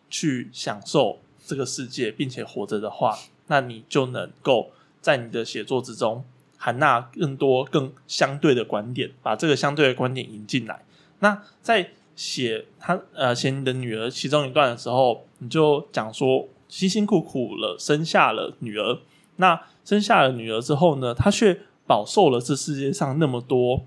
[0.10, 3.20] 去享受这个世界，并且活着的话。
[3.50, 4.72] 那你就能够
[5.02, 6.24] 在你的写作之中
[6.58, 10.84] 含纳更多更相对的观点，把这个相对的观点引进来。
[11.20, 19.00] 那在写他呃写你的女儿其中一段的时候，你就讲说辛辛苦苦了生下了女儿，
[19.38, 23.86] 那生下了女儿之后呢，她却饱受了这世界上那么多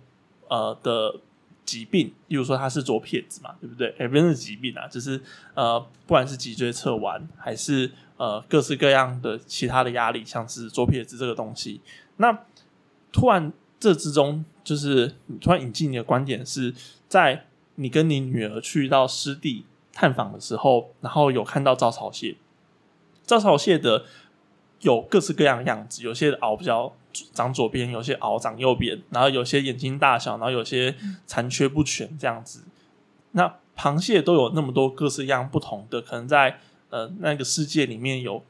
[0.49, 1.17] 呃的
[1.65, 3.95] 疾病，例如说她是左撇子嘛，对不对？
[4.01, 5.21] 也不是疾病啊，就是
[5.55, 7.91] 呃不管是脊椎侧弯还是
[8.23, 11.81] 呃各式各样的其他的压力，像是左撇子这个东西，
[12.19, 12.39] 那
[13.11, 16.73] 突然这之中就是突然引进你的观点是
[17.09, 17.47] 在。
[17.77, 19.65] 你跟你女儿去到湿地
[19.95, 22.37] 探访的时候，然后有看到招潮蟹。
[23.25, 24.05] 招潮蟹的
[24.81, 26.95] 有各式各样的样子，有些螯比较
[27.33, 30.95] 长左边，有些螯长右边，然后有些眼睛大小，然后有些
[31.27, 32.65] 残缺不全这样子。
[33.31, 36.61] 那螃蟹都有那么多各式各样不同的，可能在
[36.93, 38.45] 呃那个世界里面有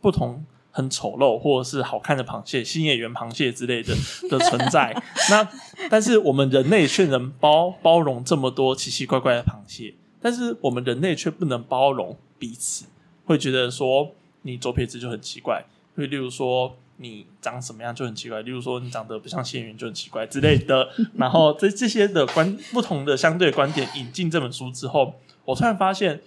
[0.00, 0.46] 不同。
[0.76, 3.94] 很丑陋或者是好看的螃蟹，新野原螃蟹之类的
[4.28, 4.94] 的存在。
[5.30, 5.48] 那
[5.88, 12.84] 但是我们人类却能包包容这么多奇奇怪怪的螃蟹，但是我们人类却不能包容彼此，
[13.24, 14.12] 会觉得说
[14.42, 15.64] 你左撇子就很奇怪，
[15.94, 20.90] 会例如说你长什么样就很奇怪，例如说你长得不像仙人就很奇怪之类的。
[21.16, 25.14] 然后这这些的观不同的相对观点引进这本书之后，
[25.46, 26.20] 我突然发现，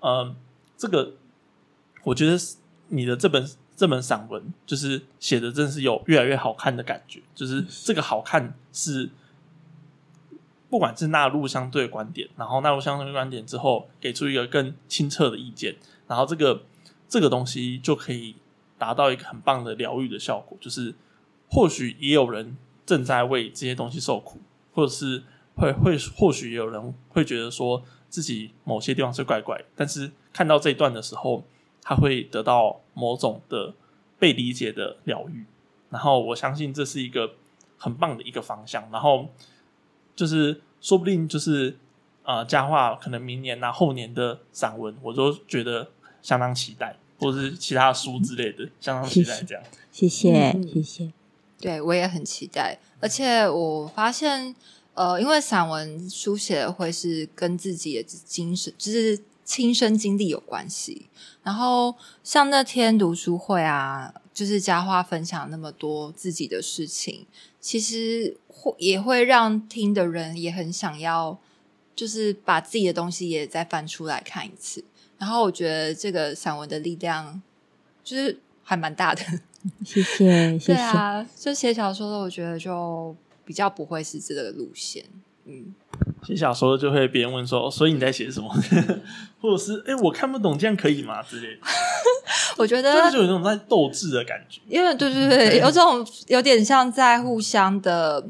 [0.00, 0.34] 嗯，
[0.76, 1.14] 这个
[2.04, 2.36] 我觉得
[2.88, 3.48] 你的这本。
[3.74, 7.20] 这本散文就是写的，真是有越来越好看的感觉。
[7.34, 9.10] 就是这个好看是，
[10.68, 15.74] 不管是纳入相对观点，然后纳入相对观点之后，给出一个更清澈的意见，
[16.06, 16.62] 然后这个
[17.08, 18.36] 这个东西就可以
[18.78, 20.56] 达到一个很棒的疗愈的效果。
[20.60, 20.94] 就是
[21.50, 22.56] 或许也有人
[22.86, 24.38] 正在为这些东西受苦，
[24.74, 25.24] 或者是
[25.56, 31.44] 会会或许也有人会觉得说自己某些地方是怪怪，但是看到这一段的时候。
[31.84, 33.74] 他会得到某种的
[34.16, 35.44] 被理解的疗愈，
[35.90, 37.34] 然后我相信这是一个
[37.76, 38.88] 很棒的一个方向。
[38.92, 39.26] 然后
[40.14, 41.76] 就是说不定就是
[42.22, 45.90] 呃，佳话可能明年啊、后年的散文，我都觉得
[46.22, 49.64] 相当期待，或者是其他书之类的，相当期待这样。
[49.90, 51.12] 谢谢，谢谢。
[51.58, 54.54] 对我也很期待，而且我发现
[54.94, 59.20] 呃，因为散文书写会是跟自己的精神，就是。
[59.44, 61.08] 亲身经历有关系，
[61.42, 67.26] 然后像那天读书会啊，就是佳话分享那么多自己的事情，
[67.60, 71.38] 其实会也会让听的人也很想要，
[71.94, 74.84] 就是把自己的东西也再翻出来看一次。
[75.18, 77.40] 然后我觉得这个散文的力量
[78.02, 79.22] 就是还蛮大的。
[79.84, 80.74] 谢谢，谢谢。
[80.74, 83.14] 对啊，就写小说的，我觉得就
[83.44, 85.04] 比较不会是这个路线。
[85.46, 85.74] 嗯。
[86.24, 88.48] 写小说就会别人问说，所以你在写什么？
[89.40, 91.22] 或者是哎，我看不懂，这样可以吗？
[91.22, 91.58] 之类。
[92.56, 98.24] 我觉得就有那种在斗智的感觉，因为对对对，有这种有点像在互相的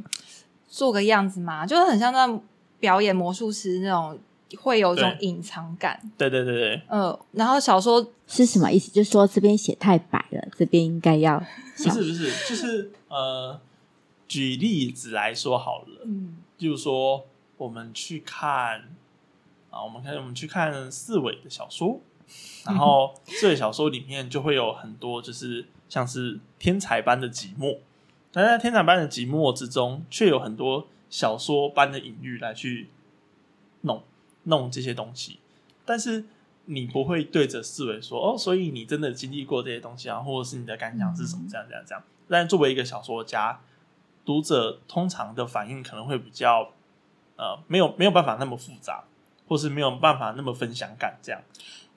[0.68, 2.40] 做个样子嘛，就是很像在
[2.80, 4.18] 表演魔术师那种，
[4.58, 6.00] 会有一种隐藏感。
[6.16, 7.18] 对对对对，嗯。
[7.32, 8.90] 然后小说是什么意思？
[8.90, 11.38] 就是说这边写太白了，这边应该要
[11.76, 13.60] 不是不是，就是呃，
[14.26, 17.26] 举例子来说好了，嗯，就是说。
[17.58, 18.96] 我们去看
[19.70, 22.00] 啊，我们看我们去看四尾的小说，
[22.66, 27.78] 然后 四尾小说里面就会有很多，就是像是天才般的寂寞，
[28.32, 32.88] 但在天才般的寂寞之中，却有很多小说般的隐喻来去
[33.82, 34.02] 弄
[34.44, 35.38] 弄这些东西。
[35.84, 36.24] 但是
[36.64, 41.44] 你不会对着四维说哦，所以你真的经历过这些东西啊，或者是你的感想是什么？
[41.48, 42.02] 这样这样这样。
[42.28, 43.60] 但作为一个小说家，
[44.24, 46.70] 读者通常的反应可能会比较。
[47.34, 49.02] 呃，没有没有办法那么复杂，
[49.48, 51.40] 或是没有办法那么分享感这样，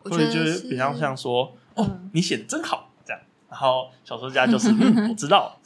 [0.05, 5.55] 所以就是比较像说，哦，你写的真好这样，然后小说家就是 嗯我知道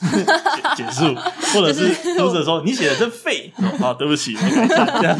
[0.75, 1.15] 结结束，
[1.53, 5.17] 或者是读者说你写的真废， 啊，对不起，这样。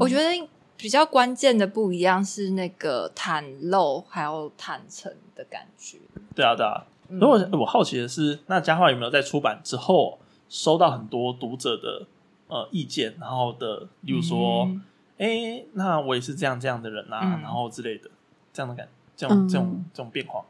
[0.00, 5.98] 我觉得比较关键的不一样是那个袒露还有坦诚的感觉。
[6.34, 6.84] 对啊，对啊。
[7.08, 12.06] 如果我好奇的是，那佳话有没有在出版之后收到很多读者的？
[12.48, 14.70] 呃，意见，然后的，例如说，
[15.18, 18.08] 哎，那我也是这样这样的人啊，然后之类的，
[18.52, 18.86] 这样的感，
[19.16, 20.44] 这种这种这种变化。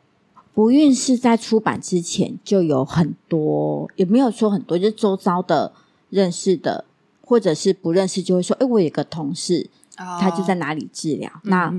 [0.53, 5.73] 不孕是在出版之前就有很多，也没有说很多，就是周遭的
[6.11, 6.85] 认识的，
[7.25, 11.73] 或者是不认识，就会说，哎，我有个同事，他就在哪里治疗，那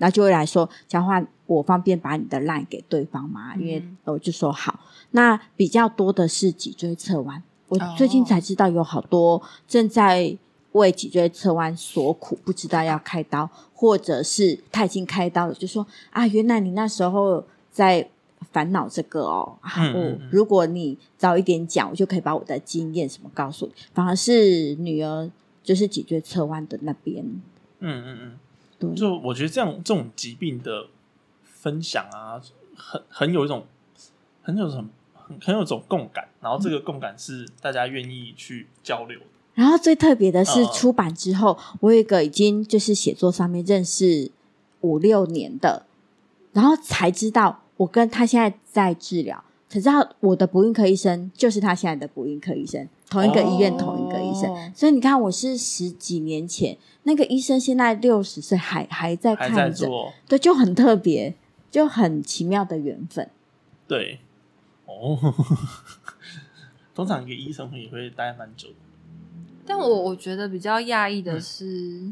[0.00, 3.54] 那就会来说，交换我方便把你的 line 给对方吗？
[3.56, 4.80] 因为我就说好。
[5.12, 7.42] 那比较多的是脊椎侧弯。
[7.68, 10.36] 我最近才知道有好多正在
[10.72, 18.08] 为脊椎侧弯所苦，不知道要开刀，或者是他已经开刀了，就说啊，原来你那时候在
[18.52, 19.56] 烦恼这个哦。
[19.94, 23.72] 我如果你早一点讲，我就可以把我的经验什么告诉你。
[23.92, 25.30] 反而是女儿
[25.62, 27.24] 就是脊椎侧弯的那边。
[27.78, 28.38] 嗯嗯嗯，
[28.80, 28.92] 对。
[28.94, 30.86] 就我觉得这样这种疾病的
[31.44, 32.42] 分享啊，
[32.74, 33.64] 很很有一种
[34.42, 39.20] 很有种很很有种共感，然后这个共感是大家愿意去交流。
[39.54, 44.30] 然后最特别的是出版之后，我有一个已经就是写作上面认识
[44.80, 45.84] 五六年的，
[46.52, 54.72] 然后才知道我跟他现在在治疗，才知道我的不孕科医生就是他现在的不孕科医生，同一个医院同一个医生。
[54.74, 59.86] 所以你看，我是十几年前那个医生，现在六十岁还还在看着，
[60.26, 61.34] 对，就很特别，
[61.70, 63.28] 就很奇妙的缘分。
[63.86, 64.20] 对，
[64.86, 65.18] 哦，
[66.94, 68.74] 通常一个医生也会待蛮久的。
[69.66, 72.10] 但我我觉得比较讶异的是，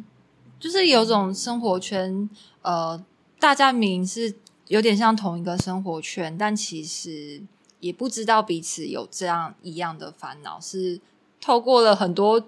[0.59, 2.29] 就是有种生活圈，
[2.63, 3.03] 呃，
[3.39, 4.35] 大家明是
[4.67, 7.43] 有点像同一个生活圈，但其实
[7.81, 11.01] 也不知道彼此有这样一样的烦恼，是
[11.41, 12.43] 透过了很多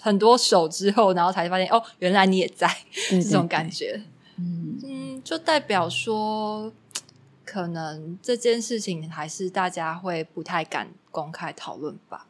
[0.00, 2.68] 很多手之后，然后才发现哦，原来你也在
[3.08, 4.02] 这种感觉。
[4.36, 6.72] 嗯嗯，就代表说，
[7.44, 12.26] 可能这件事情还是大家会不太敢公开讨论吧，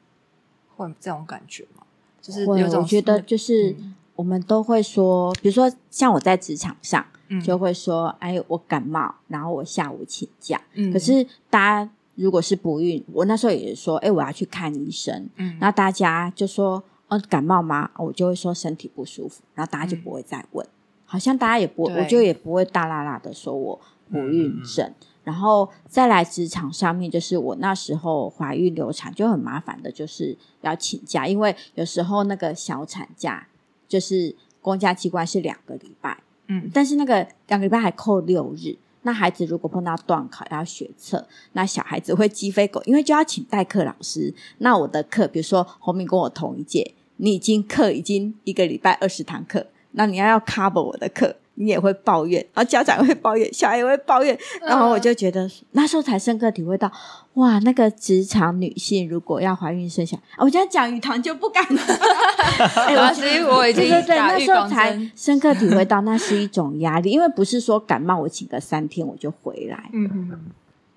[0.76, 1.84] 会这种感觉吗？
[2.20, 3.74] 就是有种，我觉得就是
[4.14, 7.04] 我们都会说，比如说像我在职场上，
[7.42, 10.60] 就会说，哎，我感冒，然后我下午请假。
[10.92, 15.28] 可是大家如果是不孕，我那时候也是说，哎，我要去看医生。
[15.36, 17.90] 嗯，然后大家就说，哦，感冒吗？
[17.98, 20.66] 我就会说身体不舒服，然后大家就不会再问，
[21.04, 24.92] 好像大家也不，我就也不会大啦啦的说我不孕症。
[25.24, 33.48] 然后再来职场上面，就是我那时候怀孕流产就很麻烦的，就是要请假，因为有时候那个小产假
[33.88, 51.36] 就是公家机关是两个礼拜，嗯，但是那个两个礼拜还扣六日，那孩子如果碰到断考要学测，那小孩子会鸡飞狗，因为就要请代课老师，那我的课，比如说红明跟我同一届，你已经课已经一个礼拜二十堂课，那你要要 cover 我的课。
[51.54, 56.90] 你也会抱怨，然后家长会抱怨，小孩也会抱怨，然后我就觉得那时候才深刻体会到，
[57.34, 61.80] 哇，那个职场女性如果要怀孕生小孩，我这样讲语堂就不敢了。
[62.86, 69.90] 哎，所以我已经对对对，那时候才深刻体会到那是一种压力，因为不是说感冒我请个三天我就回来。
[69.92, 70.40] 嗯嗯。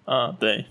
[0.09, 0.65] 嗯，对，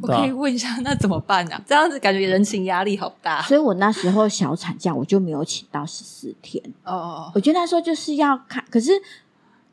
[0.00, 1.60] 我可以问一下，那怎么办呢？
[1.66, 3.42] 这样子感觉人情压力好大。
[3.42, 6.62] 所以我那时候小产假我就没有请到十四天。
[6.84, 8.92] 哦哦，我觉得那时候就是要看，可是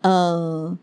[0.02, 0.76] 呃，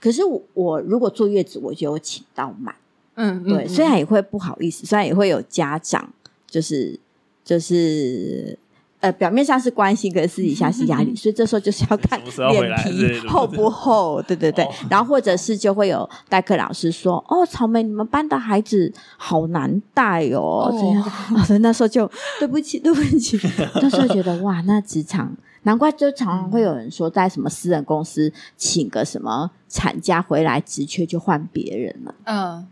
[0.00, 2.74] 可是我我如果坐月子，我就有请到满。
[3.16, 6.12] 嗯，对，虽然也会不好意思，虽然也会有家长，
[6.46, 7.00] 就是
[7.44, 8.58] 就是。
[9.00, 14.66] 呃，表面上是关心，可是私底下是压力， 所以这时候就是要看脸皮厚不厚，对对对。
[14.90, 23.38] 然后或者是就会有代课老师说：“哦，草莓，你们班的孩子好难带哦。”这样，所以那时候就对不起， 对不起。
[23.76, 32.14] 那时候觉得哇，那职场难怪就常常会有人说，在什么私人公司请个什么产假回来，职缺就换别人了。
[32.24, 32.66] 嗯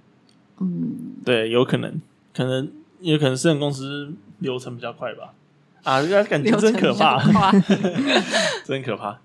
[0.59, 2.01] 嗯，对，有可能，
[2.35, 2.69] 可能
[3.01, 5.35] 有可能私人公司流程比较快吧。
[5.87, 7.23] 啊，这感觉真可怕，
[8.67, 9.21] 真可怕。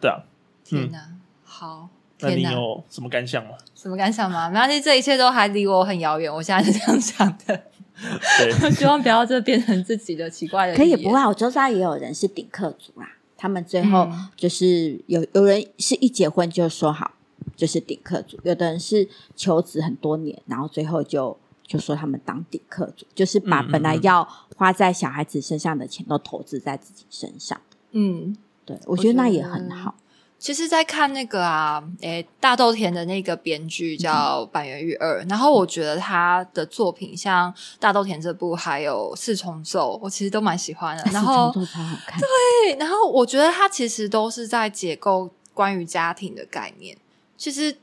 [0.00, 0.18] 对啊，
[0.64, 0.98] 天哪，
[1.44, 1.88] 好，
[2.18, 3.52] 那你有什么感想吗？
[3.72, 4.50] 什么感想吗？
[4.50, 6.32] 没关系，这一切都还离我很遥远。
[6.32, 7.62] 我现在是这样想的，
[8.38, 10.74] 对，希望不要这变成自己的奇怪的。
[10.74, 17.12] 可以不会，我周遭也有人是顶客族啦，他们最后就是有有人是一结婚就说好，
[17.54, 21.38] 就是顶客族；有的人是求子很多年，然后最后就。
[21.68, 24.24] 就说他们当顶客族，就是把本来要
[24.56, 27.60] 花在小孩子身上的钱都投资在自己身上。
[27.92, 29.94] 嗯，对，我觉得那也很好。
[30.38, 41.04] 其实，在看那个啊，诶，大豆田的那个编剧叫板垣玉二，然后我觉得他的作品像大豆田这部，还有四重奏，我其实都蛮喜欢的。
[41.10, 46.96] 然后，对，然后我觉得他其实都是在解构关于家庭的概念。
[47.36, 47.76] 其实。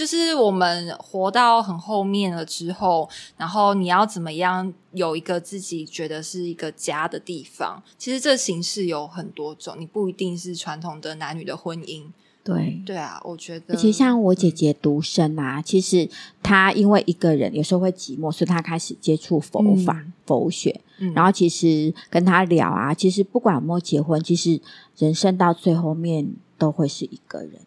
[0.00, 3.06] 就是我们活到很后面了之后，
[3.36, 7.82] 然后你要怎么样有一个自己觉得是一个家的地方？
[7.98, 12.04] 其实这形式有很多种，你不一定是传统的男女的婚姻。
[12.42, 16.08] 对对啊，我觉得，而且像我姐姐独生啊，其实
[16.42, 20.80] 她因为一个人有时候会寂寞，所以她开始接触佛法、佛学。
[21.14, 24.58] 然后其实跟她聊啊，其实不管有没有结婚，其实
[24.96, 27.60] 人生到最后面都会是一个人。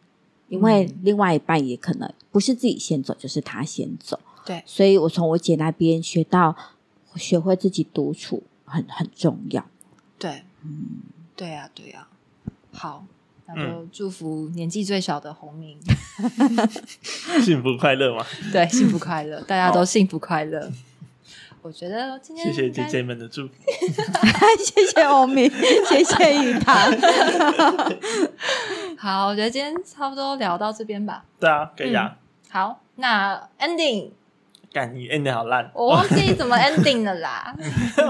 [0.48, 4.20] 因为另外一半也可能不是自己先走，就是他先走。
[4.46, 6.56] 对，所以我从我姐那边学到，
[7.16, 9.66] 学会自己独处很很重要。
[10.20, 11.02] 对，嗯，
[11.36, 12.08] 对呀，对呀。
[12.72, 13.06] 好，
[13.46, 15.78] 那就祝福年纪最小的洪明
[17.44, 18.26] 幸福快乐嘛？
[18.52, 20.72] 对，幸福快乐，大家都幸福快乐。
[21.62, 23.54] 我觉得今天谢谢姐姐们的祝福，
[24.60, 25.50] 谢谢欧明，
[25.88, 26.92] 谢谢雨堂。
[29.04, 31.26] 好，我觉得今天差不多聊到这边吧。
[31.38, 32.16] 对啊，可以啊。
[32.50, 34.12] 好，那 ending，
[34.72, 37.54] 干你 ending 好烂，我忘记怎么 ending 了啦。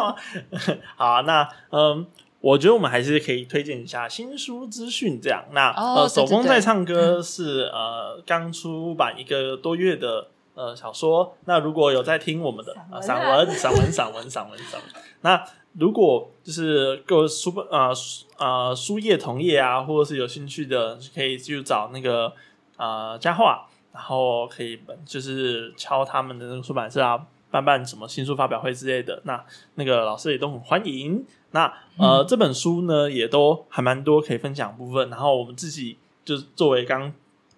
[0.95, 2.06] 好，那嗯，
[2.41, 5.20] 我觉得我们还是可以推荐一下新书资讯。
[5.20, 10.28] 这样，那呃，手工在唱歌是呃刚出版一个多月的。
[10.56, 11.36] 呃，小说。
[11.45, 12.72] 那如果有在听我们的
[13.02, 14.91] 散文、散文、散文、散文、散文，
[15.22, 15.44] 那
[15.74, 17.90] 如果就是各书本啊
[18.38, 22.34] 啊书页同业啊，或者是有兴趣的，可以去找那个
[22.78, 29.22] 啊佳话，然后可以就是敲他们的那个出版社啊，办办什么新书发表会之类的。
[29.26, 29.44] 那
[29.76, 31.26] 那个老师也都很欢迎。
[31.52, 35.10] 那呃，这本书呢，也都还蛮多可以分享部分。
[35.10, 37.14] 然后我们自己就是作为刚。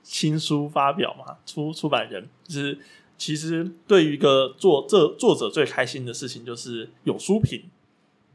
[0.07, 2.77] 新书发表嘛，出出版人就是
[3.17, 7.63] 其实对于一个作作作者最开心的事情就是有书评，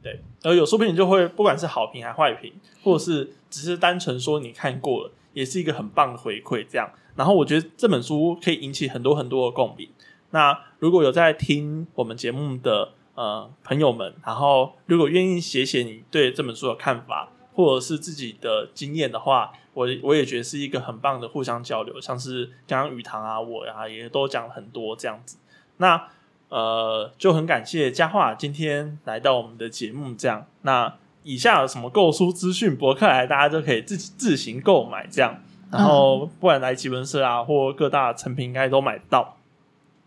[0.03, 2.53] 对，而有书评就会不管是好评还坏评，
[2.83, 6.67] 或者是只是单纯说你看过了，也是一个很棒的回馈。
[6.69, 9.89] 这样，然后我觉得这本书可以引起很多很多的共鸣。
[10.31, 19.53] 那如果有在听我们节目的呃朋友们，然后如果愿意写写你对这本书的看法，或者是自己的经验的话。
[19.73, 25.39] 我我也觉得是一个很棒的互相交流，像是刚刚雨堂啊，我呀也都讲了很多这样子。
[25.77, 26.09] 那
[26.51, 30.45] 呃，就很感谢佳话今天来到我们的节目，这样。
[30.63, 35.39] 那以下有什么购书资讯，博客来大家都可以自己自行购买这样。
[35.71, 39.37] 然后不管来吉文社啊，或各大成品应该都买到。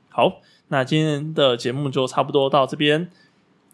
[0.09, 0.33] 好，
[0.67, 3.09] 那今天的节目就差不多到这边。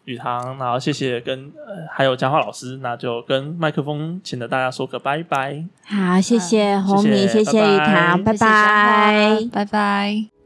[0.06, 5.64] 雨堂，然后谢谢跟呃还有佳话老师，那就跟麦克风请的大家说个拜拜。
[5.84, 10.39] 好，谢谢红米，谢谢雨堂，拜拜，拜拜。